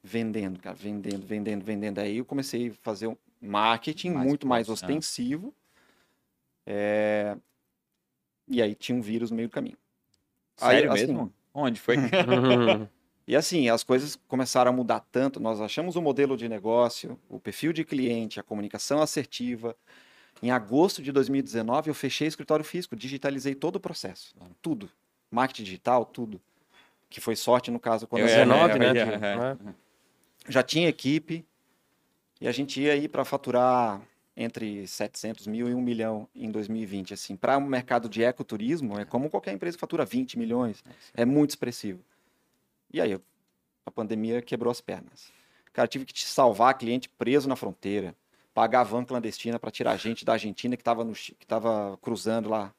[0.03, 1.99] Vendendo, cara, vendendo, vendendo, vendendo.
[1.99, 4.73] Aí eu comecei a fazer um marketing Mais muito mais né?
[4.73, 5.53] ostensivo.
[6.65, 7.35] É,
[8.47, 9.77] E aí tinha um vírus no meio do caminho.
[10.61, 11.33] Aí, Sério assim, mesmo?
[11.53, 11.95] Onde foi?
[13.27, 17.39] E assim, as coisas começaram a mudar tanto, nós achamos o modelo de negócio, o
[17.39, 19.75] perfil de cliente, a comunicação assertiva.
[20.41, 24.89] Em agosto de 2019, eu fechei o escritório físico, digitalizei todo o processo, tudo.
[25.31, 26.41] Marketing digital, tudo.
[27.09, 28.87] Que foi sorte no caso quando Eu a ia, 19, né?
[28.87, 29.55] eu é.
[29.55, 29.75] né?
[30.49, 31.45] já tinha equipe
[32.41, 34.01] e a gente ia aí para faturar
[34.35, 37.13] entre 700 mil e 1 milhão em 2020.
[37.13, 40.83] Assim, para o mercado de ecoturismo, é como qualquer empresa que fatura 20 milhões.
[41.13, 42.03] É muito expressivo.
[42.93, 43.19] E aí,
[43.85, 45.31] a pandemia quebrou as pernas.
[45.73, 48.15] Cara, tive que te salvar cliente preso na fronteira,
[48.53, 52.71] pagar van clandestina para tirar gente da Argentina que estava que tava cruzando lá.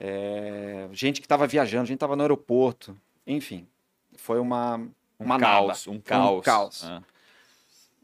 [0.00, 2.96] É, gente que estava viajando, gente que estava no aeroporto.
[3.26, 3.68] Enfim,
[4.16, 5.72] foi uma, Um uma caos, naba.
[5.72, 6.44] um Foi um caos.
[6.44, 6.84] caos.
[6.84, 7.02] Ah.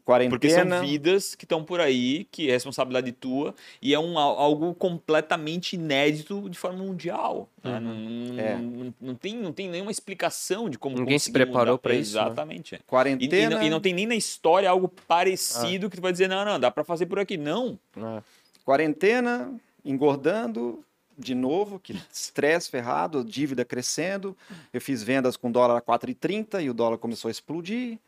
[0.05, 0.37] Quarentena.
[0.37, 4.37] Porque são vidas que estão por aí, que é responsabilidade tua, e é um, al-
[4.37, 7.47] algo completamente inédito de forma mundial.
[7.63, 7.79] né?
[7.79, 8.55] Não, não- É.
[8.57, 12.21] não- não tem, não tem nenhuma explicação de como Ninguém se preparou pra isso, né?
[12.23, 12.75] Exatamente.
[12.75, 13.55] E- E, Quarentena.
[13.55, 15.01] não, e não tem nem na história algo Ah.
[15.07, 17.37] parecido que tu vai dizer, não, não, dá pra fazer por aqui.
[17.37, 17.79] Não.
[17.95, 18.21] É.
[18.65, 19.53] Quarentena,
[19.85, 20.83] engordando
[21.17, 24.35] de novo, que estresse ferrado, dívida crescendo.
[24.73, 27.99] Eu fiz vendas com dólar a 4,30 e o dólar começou a explodir.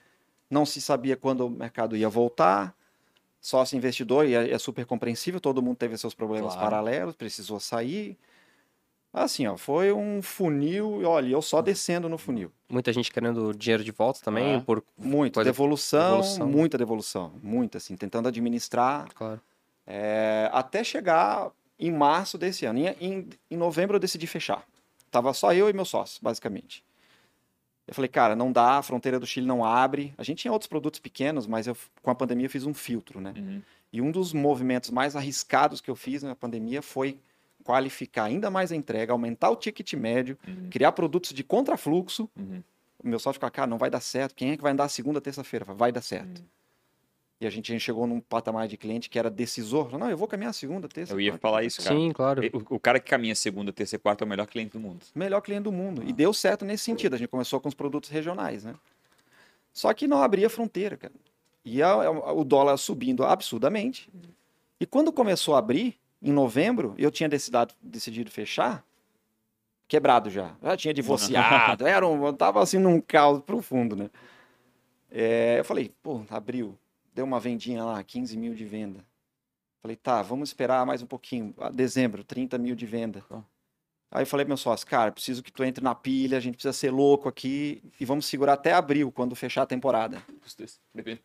[0.50, 2.76] Não se sabia quando o mercado ia voltar.
[3.41, 6.68] Sócio investidor, e é, é super compreensível, todo mundo teve seus problemas Claro.
[6.70, 8.18] paralelos, precisou sair.
[9.14, 12.52] Assim, ó, foi um funil, olha, eu só descendo no funil.
[12.68, 14.62] Muita gente querendo dinheiro de volta também, Ah.
[14.62, 14.84] por.
[14.98, 16.48] Muito, devolução, devolução.
[16.48, 19.39] muita devolução, muita, assim, tentando administrar Claro.
[19.88, 22.80] é, até chegar em março desse ano.
[22.80, 24.66] Em, em, em novembro eu decidi fechar.
[25.12, 26.84] Tava só eu e meu sócio, basicamente.
[27.88, 30.14] Eu falei, cara, não dá, a fronteira do Chile não abre.
[30.18, 33.22] A gente tinha outros produtos pequenos, mas eu, com a pandemia eu fiz um filtro,
[33.22, 33.34] né?
[33.38, 33.62] Uhum.
[33.94, 37.20] E um dos movimentos mais arriscados que eu fiz na pandemia foi
[37.64, 40.70] qualificar ainda mais a entrega, aumentar o ticket médio, Uhum.
[40.70, 42.30] criar produtos de contrafluxo.
[42.38, 42.62] Uhum.
[43.04, 44.34] O meu sócio ficava, cara, não vai dar certo.
[44.36, 45.66] Quem é que vai andar segunda, terça-feira?
[45.66, 46.40] Vai dar certo.
[46.40, 46.46] Uhum.
[47.40, 49.86] E a gente chegou num patamar de cliente que era decisor.
[49.86, 51.14] Falou, Não, eu vou caminhar segunda, terça.
[51.14, 51.96] Eu ia quarta, falar isso, cara.
[51.96, 52.42] Sim, claro.
[52.54, 55.06] O, o cara que caminha segunda, terça e quarta é o melhor cliente do mundo.
[55.14, 56.02] melhor cliente do mundo.
[56.08, 57.14] E deu certo nesse sentido.
[57.14, 58.74] A gente começou com os produtos regionais, né?
[59.74, 61.14] Só que não abria fronteira, cara.
[61.66, 64.10] E a- a- o dólar subindo absurdamente.
[64.80, 68.86] E quando começou a abrir, em novembro, eu tinha decidido, decidido fechar,
[69.90, 70.56] quebrado já.
[70.64, 71.86] Já tinha divorciado.
[71.88, 74.10] era um, tava assim num caos profundo, né?
[75.12, 76.78] É, eu falei, pô, abriu.
[77.16, 78.99] Deu uma vendinha lá, 15 mil de venda.
[79.82, 81.55] Falei, tá, vamos esperar mais um pouquinho.
[81.57, 83.24] Ah, Dezembro, 30 mil de venda.
[84.12, 86.53] Aí eu falei pro meu sócio, cara, preciso que tu entre na pilha, a gente
[86.53, 90.22] precisa ser louco aqui e vamos segurar até abril, quando fechar a temporada.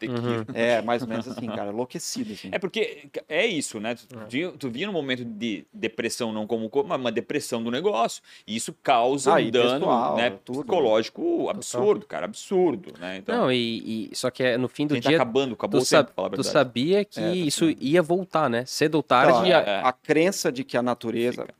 [0.09, 0.41] Uhum.
[0.41, 0.47] ir.
[0.55, 2.49] É, mais ou menos assim, cara, enlouquecido, assim.
[2.51, 3.95] É porque é isso, né?
[3.95, 4.24] Tu, É.
[4.51, 8.22] tu, tu vinha num momento de depressão, não como co- mas uma depressão do negócio.
[8.47, 10.62] E isso causa Ah, um dano pessoal, né, tudo, né?
[10.64, 13.18] psicológico absurdo, cara, absurdo, né?
[13.18, 15.55] Então, Não, e, e- só que é, no fim a do gente tá dia, acabando,
[15.55, 18.64] acabou tu, o tempo, sab- a tu sabia que É, tá isso ia voltar, né?
[18.64, 19.33] Cedo ou tarde.
[19.33, 19.81] Então, ia- é.
[19.85, 21.60] a crença de que a natureza Fica.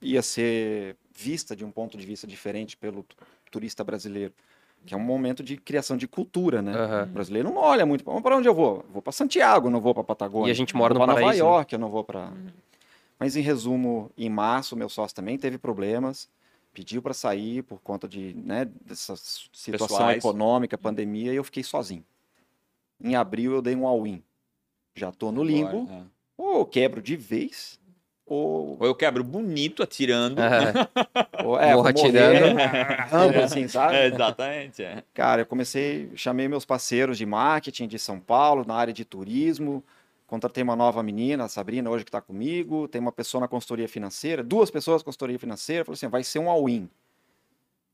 [0.00, 3.16] Ia ser vista de um ponto de vista diferente pelo tu-
[3.50, 4.32] turista brasileiro,
[4.84, 6.72] que é um momento de criação de cultura, né?
[6.74, 7.02] Aham.
[7.04, 8.04] O brasileiro não olha muito.
[8.04, 8.84] Para onde eu vou?
[8.90, 10.48] Vou para Santiago, não vou para Patagônia.
[10.48, 11.48] E a gente mora no Nova paraíso, né?
[11.50, 12.32] York, eu não vou para.
[13.18, 16.28] Mas em resumo, em março, meu sócio também teve problemas,
[16.74, 20.18] pediu para sair por conta de, né, dessa situação Pessoais.
[20.18, 22.04] econômica, pandemia, e eu fiquei sozinho.
[23.02, 24.22] Em abril eu dei um all-in.
[24.94, 26.02] Já tô no limbo, Agora, é.
[26.36, 27.80] ou quebro de vez,
[28.26, 30.40] ou, Ou eu quebro bonito atirando.
[30.40, 32.58] É, ou é, Morra atirando.
[33.14, 33.94] ambos, assim, sabe?
[33.94, 34.82] É, exatamente.
[34.82, 35.04] é.
[35.14, 39.82] Cara, eu comecei, chamei meus parceiros de marketing de São Paulo, na área de turismo,
[40.26, 43.88] contratei uma nova menina, a Sabrina, hoje que está comigo, tem uma pessoa na consultoria
[43.88, 46.90] financeira, duas pessoas na consultoria financeira, falei assim, vai ser um all-in.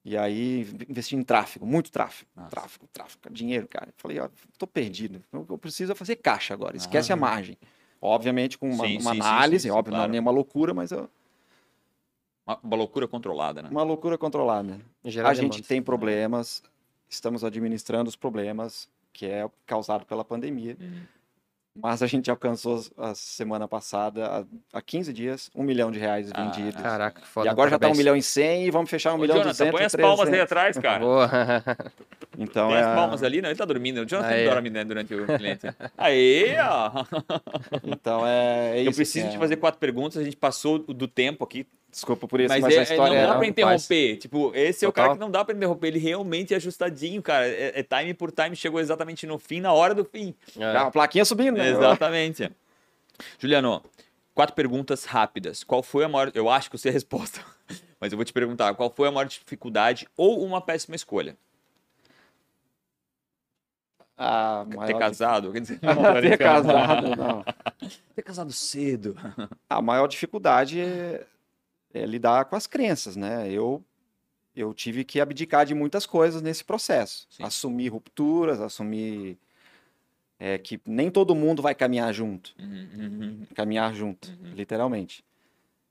[0.05, 2.51] E aí, investi em tráfego, muito tráfego, Nossa.
[2.51, 3.89] tráfego, tráfego, dinheiro, cara.
[3.97, 4.29] Falei, ó,
[4.59, 7.57] tô perdido, eu preciso é fazer caixa agora, esquece a margem.
[8.05, 10.11] Obviamente com uma, Sim, uma sim, análise, sim, sim, óbvio, não é claro.
[10.13, 11.09] nenhuma loucura, mas eu-
[12.45, 13.69] Uma, uma loucura controlada, né?
[13.71, 14.81] uma loucura controlada.
[15.05, 16.63] gerar a gente tem problemas,
[17.09, 20.77] estamos administrando os problemas que é causado pela pandemia.
[20.81, 21.03] Uhum.
[21.75, 24.45] Mas a gente alcançou a semana passada, há-
[24.75, 26.81] há 15 dias, um milhão de reais Ah, vendidos.
[26.83, 27.47] Caraca, que foda.
[27.47, 29.39] e agora já está um milhão e cem e vamos fechar um Ô, milhão e
[29.41, 29.73] Jonathan, duzentos.
[29.79, 30.17] põe as 300.
[30.17, 30.99] palmas aí atrás, cara.
[31.01, 31.31] Boa.
[32.39, 34.03] Então Tem é, as palmas ali, não, ele tá dormindo.
[34.03, 34.51] O Jonathan ó.
[34.53, 35.67] dorme né, durante o cliente.
[35.97, 37.05] Aí, ó.
[37.85, 38.91] então é, é isso.
[38.91, 39.39] Eu preciso assim, te é.
[39.41, 41.67] fazer quatro perguntas, a gente passou do tempo aqui.
[41.93, 44.17] Desculpa por isso, Mas, mas, é, a história não dá é- pra interromper.
[44.17, 45.17] Tipo, esse é o cara Total.
[45.17, 45.89] que não dá pra interromper.
[45.89, 47.47] Ele realmente é ajustadinho, cara.
[47.47, 50.35] É, é time por time, chegou exatamente no fim, na hora do fim.
[50.59, 50.65] É.
[50.65, 51.69] Ah, a plaquinha subindo, né?
[51.69, 52.51] Exatamente.
[53.39, 53.83] Juliano,
[54.35, 55.63] quatro perguntas rápidas.
[55.63, 56.33] Qual foi a maior.
[56.35, 57.41] Eu acho que eu sei a resposta,
[58.01, 61.37] mas eu vou te perguntar: qual foi a maior dificuldade ou uma péssima escolha?
[64.17, 65.53] A Ter maior, casado?
[65.53, 65.81] Quer dizer,
[66.23, 67.45] ter casado, não.
[68.15, 69.17] Ter casado cedo.
[69.69, 71.25] A maior dificuldade é,
[71.95, 73.51] é lidar com as crenças, né?
[73.51, 73.85] Eu,
[74.55, 77.27] eu tive que abdicar de muitas coisas nesse processo.
[77.31, 77.43] Sim.
[77.45, 79.39] Assumir rupturas, assumir
[80.39, 83.47] é, que nem todo mundo vai caminhar junto, Uhum, uhum.
[83.55, 85.25] caminhar junto, literalmente.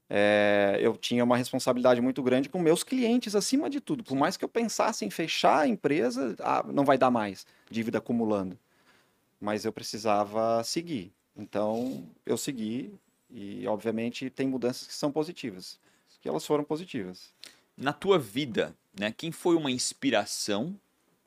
[0.10, 4.04] É, eu tinha uma responsabilidade muito grande com meus clientes, acima de tudo.
[4.04, 8.00] Por mais que eu pensasse em fechar a empresa, ah, não vai dar mais, dívida
[8.00, 8.60] acumulando.
[9.40, 11.14] Mas eu precisava seguir.
[11.34, 12.94] Então, eu segui
[13.30, 15.80] e, obviamente, tem mudanças que são positivas.
[16.22, 17.34] Que elas foram positivas.
[17.76, 20.80] na tua vida, né, quem foi uma inspiração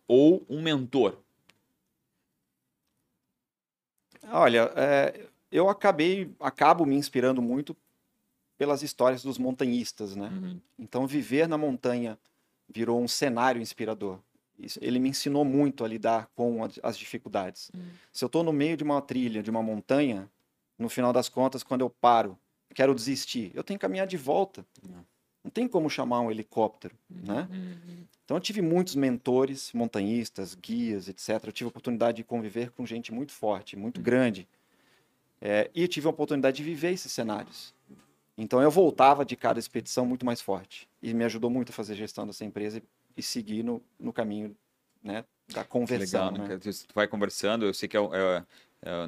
[0.06, 1.18] ou um mentor?
[4.30, 7.76] Olha, é, eu acabei, acabo me inspirando muito
[8.56, 10.28] pelas histórias dos montanhistas, né?
[10.28, 10.60] Uhum.
[10.78, 12.18] Então, viver na montanha
[12.68, 14.20] virou um cenário inspirador.
[14.58, 17.70] Isso- ele me ensinou muito a lidar com as- as dificuldades.
[17.74, 17.80] Hum.
[18.12, 20.30] Se eu estou no meio de uma trilha, de uma montanha,
[20.78, 22.38] no final das contas, quando eu paro,
[22.74, 24.64] quero desistir, eu tenho que caminhar de volta.
[24.88, 25.04] Não.
[25.52, 27.46] Tem como chamar um helicóptero, né?
[27.50, 28.06] Uhum.
[28.24, 31.44] Então eu tive muitos mentores, montanhistas, guias, etc.
[31.44, 34.48] Eu tive a oportunidade de conviver com gente muito forte, muito grande.
[35.40, 37.74] É, e eu tive a oportunidade de viver esses cenários.
[38.36, 40.88] Então eu voltava de cada expedição muito mais forte.
[41.02, 42.82] E me ajudou muito a fazer gestão dessa empresa e,
[43.18, 44.56] e seguir no, no caminho
[45.02, 46.30] né, da conversão.
[46.30, 46.54] Legal, né?
[46.54, 46.58] né?
[46.58, 48.44] Tu vai conversando, eu sei que é- é-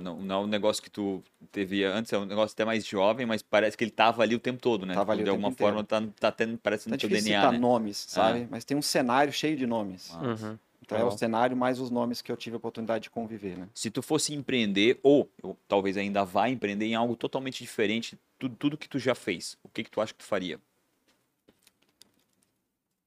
[0.01, 1.23] não, não é um negócio que tu
[1.53, 4.39] teve antes, é um negócio até mais jovem, mas parece que ele tava ali o
[4.39, 4.95] tempo todo, né?
[4.95, 7.23] Tava ali de o alguma tempo forma tá, tá tendo, parece É no teu DNA,
[7.23, 7.59] citar né?
[7.59, 8.47] nomes, sabe?
[8.51, 10.11] Mas tem um cenário cheio de nomes.
[10.15, 10.23] Ah.
[10.23, 10.59] Uhum.
[10.81, 11.19] Então é o legal.
[11.19, 13.69] cenário mais os nomes que eu tive a oportunidade de conviver, né?
[13.75, 18.21] Se tu fosse empreender, ou, ou talvez ainda vá empreender em algo totalmente diferente de
[18.39, 20.61] tudo, tudo que tu já fez, o que que tu acha que tu faria?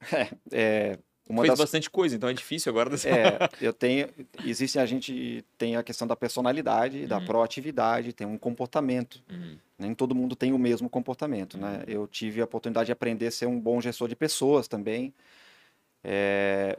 [0.51, 0.97] É,
[1.30, 2.89] uma Fez das bastante coisa, então é difícil agora.
[2.89, 4.09] dessa- É, eu tenho.
[4.43, 7.25] Existe a gente tem a questão da personalidade, da Uhum.
[7.25, 9.21] proatividade, tem um comportamento.
[9.32, 9.57] Uhum.
[9.77, 11.84] Nem todo mundo tem o mesmo comportamento, né?
[11.88, 15.13] Eu tive a oportunidade de aprender a ser um bom gestor de pessoas também.
[16.03, 16.77] É,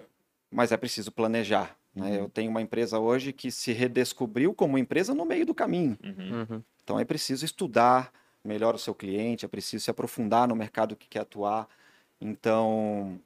[0.50, 1.76] mas é preciso planejar.
[1.94, 2.08] Né?
[2.10, 2.14] Uhum.
[2.14, 5.96] Eu tenho uma empresa hoje que se redescobriu como empresa no meio do caminho.
[6.04, 6.46] Uhum.
[6.50, 6.62] Uhum.
[6.82, 8.12] Então é preciso estudar
[8.44, 11.68] melhor o seu cliente, é preciso se aprofundar no mercado que quer atuar.
[12.20, 13.18] Então,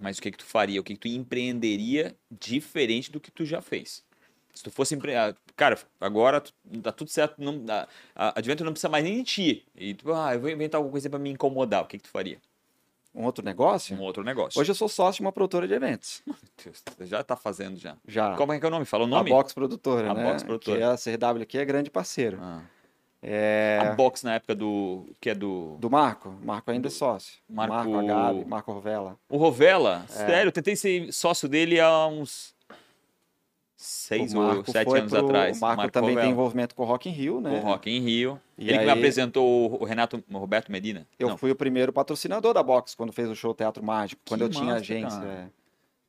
[0.00, 0.80] Mas o que que tu faria?
[0.80, 4.04] O que que tu empreenderia diferente do que tu já fez?
[4.54, 5.36] Se tu fosse empreender.
[5.56, 7.34] Cara, agora tu- tá tudo certo.
[7.38, 9.66] Não, a, a Advento não precisa mais nem de ti.
[9.76, 11.82] E tu, ah, eu vou inventar alguma coisa pra me incomodar.
[11.82, 12.38] O que que tu faria?
[13.14, 13.96] um outro negócio.
[13.96, 14.60] Um outro negócio.
[14.60, 16.22] Hoje eu sou sócio de uma produtora de eventos.
[16.62, 17.96] Deus, tu já tá fazendo já.
[18.06, 18.36] Já.
[18.36, 18.84] Como é que é o nome?
[18.84, 19.30] Fala o A nome?
[19.30, 20.22] Box Produtora, A né?
[20.24, 20.78] Box Produtora.
[20.78, 22.38] Que a CRW aqui é grande parceiro.
[22.40, 22.62] Ah.
[23.20, 25.06] É, A Box na época do.
[25.20, 25.76] Que é do.
[25.80, 26.32] do Marco.
[26.42, 27.34] Marco ainda é sócio.
[27.48, 29.16] Marco- Marco, Marco Rovella.
[29.28, 30.04] O Rovella?
[30.08, 30.12] É.
[30.12, 32.54] Sério, eu tentei ser sócio dele há uns.
[33.80, 35.56] Seis ou Marco sete anos pro- atrás.
[35.58, 36.22] O Marco, também Rovella.
[36.22, 37.58] tem envolvimento com o Rock in Rio, né?
[37.58, 38.40] O Rock em Rio.
[38.56, 41.06] E Ele que me aí- apresentou o Renato o Roberto Medina.
[41.16, 41.36] Eu Não.
[41.36, 44.50] fui o primeiro patrocinador da Box quando fez o show Teatro Mágico, quando Que eu
[44.50, 45.20] tinha massa, agência.
[45.20, 45.50] cara.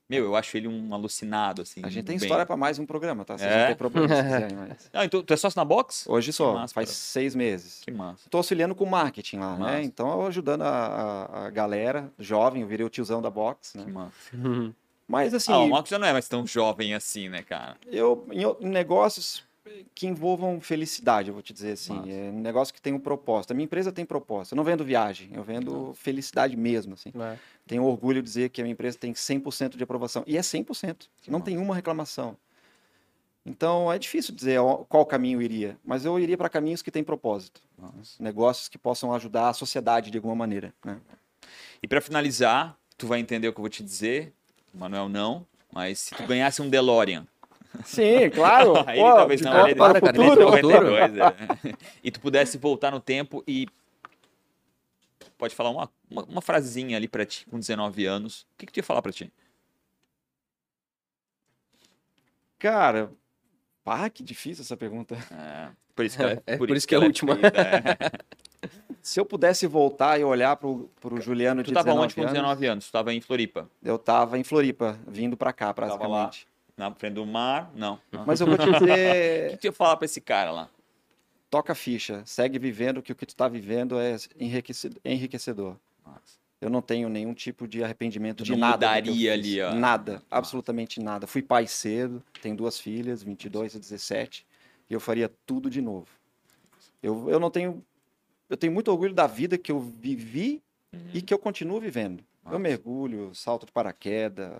[0.09, 1.81] Meu, eu acho ele um alucinado, assim.
[1.83, 2.25] A gente tem bem.
[2.25, 3.37] história para mais um programa, tá?
[3.37, 3.59] Vocês É?
[3.61, 4.89] não tem problema se quiserem, mas...
[4.91, 6.09] Ah, então tu é sócio na Box?
[6.09, 6.97] Hoje só, massa, faz cara.
[6.97, 7.81] seis meses.
[7.85, 8.23] Que massa.
[8.25, 9.71] Estou auxiliando com marketing lá, Massa.
[9.73, 9.83] né?
[9.83, 13.83] Então, eu ajudando a, a- galera jovem, eu virei o tiozão da Box, né?
[13.85, 14.13] Que massa.
[15.07, 17.77] Mas, assim, ah, o Marcos já não é mais tão jovem assim, né, cara?
[17.91, 19.43] eu em negócios
[19.95, 22.09] que envolvam felicidade, eu vou te dizer assim, Massa.
[22.09, 23.51] é um negócio que tem um propósito.
[23.51, 24.53] A minha empresa tem propósito.
[24.53, 27.11] Eu não vendo viagem, eu vendo felicidade mesmo, assim.
[27.15, 27.37] É.
[27.67, 31.07] Tenho orgulho de dizer que a minha empresa tem 100% de aprovação e é 100%.
[31.21, 31.45] Que não massa.
[31.51, 32.37] tem uma reclamação.
[33.45, 37.61] Então é difícil dizer qual caminho iria, mas eu iria para caminhos que têm propósito,
[37.77, 38.21] Nossa.
[38.21, 40.73] negócios que possam ajudar a sociedade de alguma maneira.
[40.83, 40.99] né?
[41.81, 44.33] E pra finalizar, tu vai entender o que eu vou te dizer.
[44.73, 45.47] O Manuel não.
[45.71, 47.25] Mas se tu ganhasse um DeLorean.
[47.83, 48.73] Sim, claro.
[48.87, 50.41] Aí talvez não, ele- para, cara, é futuro.
[50.45, 51.73] 92, é.
[52.03, 53.67] E tu pudesse voltar no tempo e.
[55.37, 58.41] Pode falar uma, uma, uma frasezinha ali pra ti, com 19 anos.
[58.41, 59.31] O que, que tu ia falar pra ti?
[62.57, 63.11] Cara,
[63.83, 65.15] pá, que difícil essa pergunta.
[65.31, 67.33] É, por isso que, ela- É, por isso que é ela a última.
[67.35, 68.69] é.
[69.01, 72.21] Se eu pudesse voltar e olhar pro, pro Juliano Tu de tava 19 onde com
[72.21, 72.87] anos, 19 anos?
[72.87, 73.69] Tu tava em Floripa.
[73.81, 76.23] eu tava em Floripa, vindo para cá, Tava lá.
[76.25, 76.47] praticamente.
[76.79, 77.71] Na frente do mar?
[77.75, 77.99] Não.
[78.25, 80.69] Mas eu vou te O que, dizer, que ia falar pra esse cara lá?
[81.49, 85.75] toca a ficha, segue vivendo que o que tu tá vivendo é enriquece- enriquecedor.
[86.05, 86.37] Nossa.
[86.61, 88.85] Eu não tenho nenhum tipo de arrependimento Tu de nada.
[88.85, 89.73] eu mudaria ali, ó.
[89.73, 90.25] Nada, Nossa.
[90.29, 91.25] absolutamente nada.
[91.25, 94.45] Fui pai cedo, tenho duas filhas, 22 e 17,
[94.89, 96.07] e eu faria tudo de novo.
[97.01, 97.83] Eu, eu não tenho.
[98.47, 100.61] Eu tenho muito orgulho da vida que eu vivi
[101.13, 102.23] e que eu continuo vivendo.
[102.43, 102.55] Massa.
[102.55, 104.53] Eu mergulho, salto de paraquedas,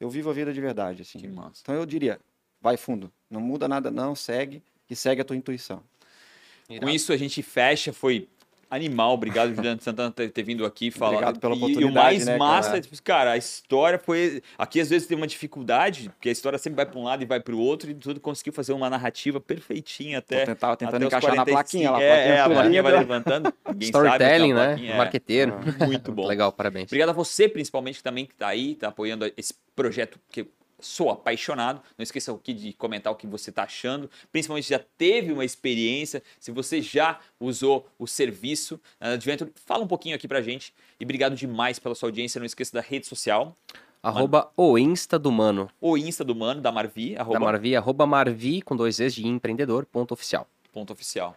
[0.00, 1.18] eu vivo a vida de verdade, assim.
[1.18, 1.60] Que massa.
[1.62, 2.20] Então eu diria,
[2.60, 5.82] vai fundo, não muda nada não, segue e segue a tua intuição.
[6.80, 8.28] Com isso a gente fecha, foi
[8.70, 9.14] animal.
[9.14, 11.12] Obrigado, Juliano Santana, ter, ter vindo aqui falar.
[11.12, 12.78] Obrigado pela E- E, o oportunidade, mais né, massa, cara?
[12.78, 14.42] é, tipo, cara, a história foi.
[14.58, 17.26] Aqui às vezes tem uma dificuldade, porque a história sempre vai para um lado e
[17.26, 20.44] vai para o outro, e tudo conseguiu fazer uma narrativa perfeitinha até.
[20.44, 21.52] tentar, até tentando os encaixar na 45.
[21.54, 22.02] plaquinha lá.
[22.02, 23.54] É, é, a plaquinha vai levantando.
[23.68, 24.76] ninguém Storytelling, né?
[24.86, 25.54] é Marqueteiro.
[25.86, 26.26] Muito bom.
[26.26, 26.86] Legal, parabéns.
[26.86, 30.46] Obrigado a você, principalmente, que também que tá aí, tá apoiando esse projeto que
[30.78, 31.80] Sou apaixonado.
[31.96, 35.44] Não esqueça aqui de comentar o que você está achando, principalmente se já teve uma
[35.44, 40.74] experiência, se você já usou o serviço da Adventure, fala um pouquinho aqui pra gente.
[41.00, 42.38] E obrigado demais pela sua audiência.
[42.38, 43.56] Não esqueça da rede social,
[44.02, 45.68] Arroba o Insta do Mano.
[45.80, 49.26] o Insta do Mano, da Marvi, arroba Da Marvi, arroba Marvi com dois Es de
[49.26, 50.46] empreendedor, ponto oficial.
[50.72, 51.36] ponto oficial.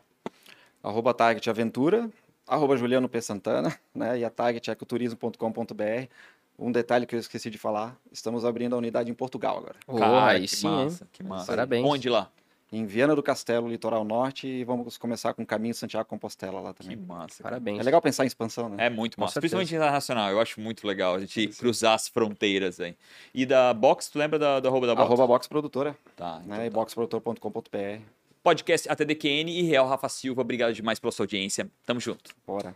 [0.84, 2.08] arroba Target Aventura,
[2.48, 3.22] arroba Juliano P.
[3.22, 4.20] Santana, né?
[4.20, 6.10] E a Target é ecoturismo.com.br.
[6.60, 9.76] Um detalhe que eu esqueci de falar, estamos abrindo a unidade em Portugal agora.
[9.88, 10.84] Oh, Cara, aí que sim, hein?
[10.86, 11.46] massa, que massa.
[11.48, 11.86] Parabéns.
[11.88, 12.30] Onde lá?
[12.72, 16.84] Em Viana do Castelo, litoral norte, e vamos começar com o caminho Santiago-Compostela lá Que
[16.84, 16.98] também.
[16.98, 17.42] massa.
[17.42, 17.54] cara.
[17.56, 17.80] Parabéns.
[17.80, 18.86] É legal pensar em expansão, né?
[18.86, 19.34] É muito Com massa.
[19.34, 19.56] certeza.
[19.58, 20.30] Principalmente internacional.
[20.30, 22.96] Eu acho muito legal a gente cruzar as fronteiras aí.
[23.34, 25.06] E da Box, tu lembra da, arroba da Box?
[25.08, 26.66] Arroba Box Produtora, Tá, então né?
[26.66, 26.70] Tá.
[26.76, 28.02] boxprodutor.com.br.
[28.44, 30.42] Podcast ATDQN e Real Rafa Silva.
[30.42, 31.70] Obrigado demais pela sua audiência.
[31.86, 32.32] Tamo junto.
[32.46, 32.76] Bora.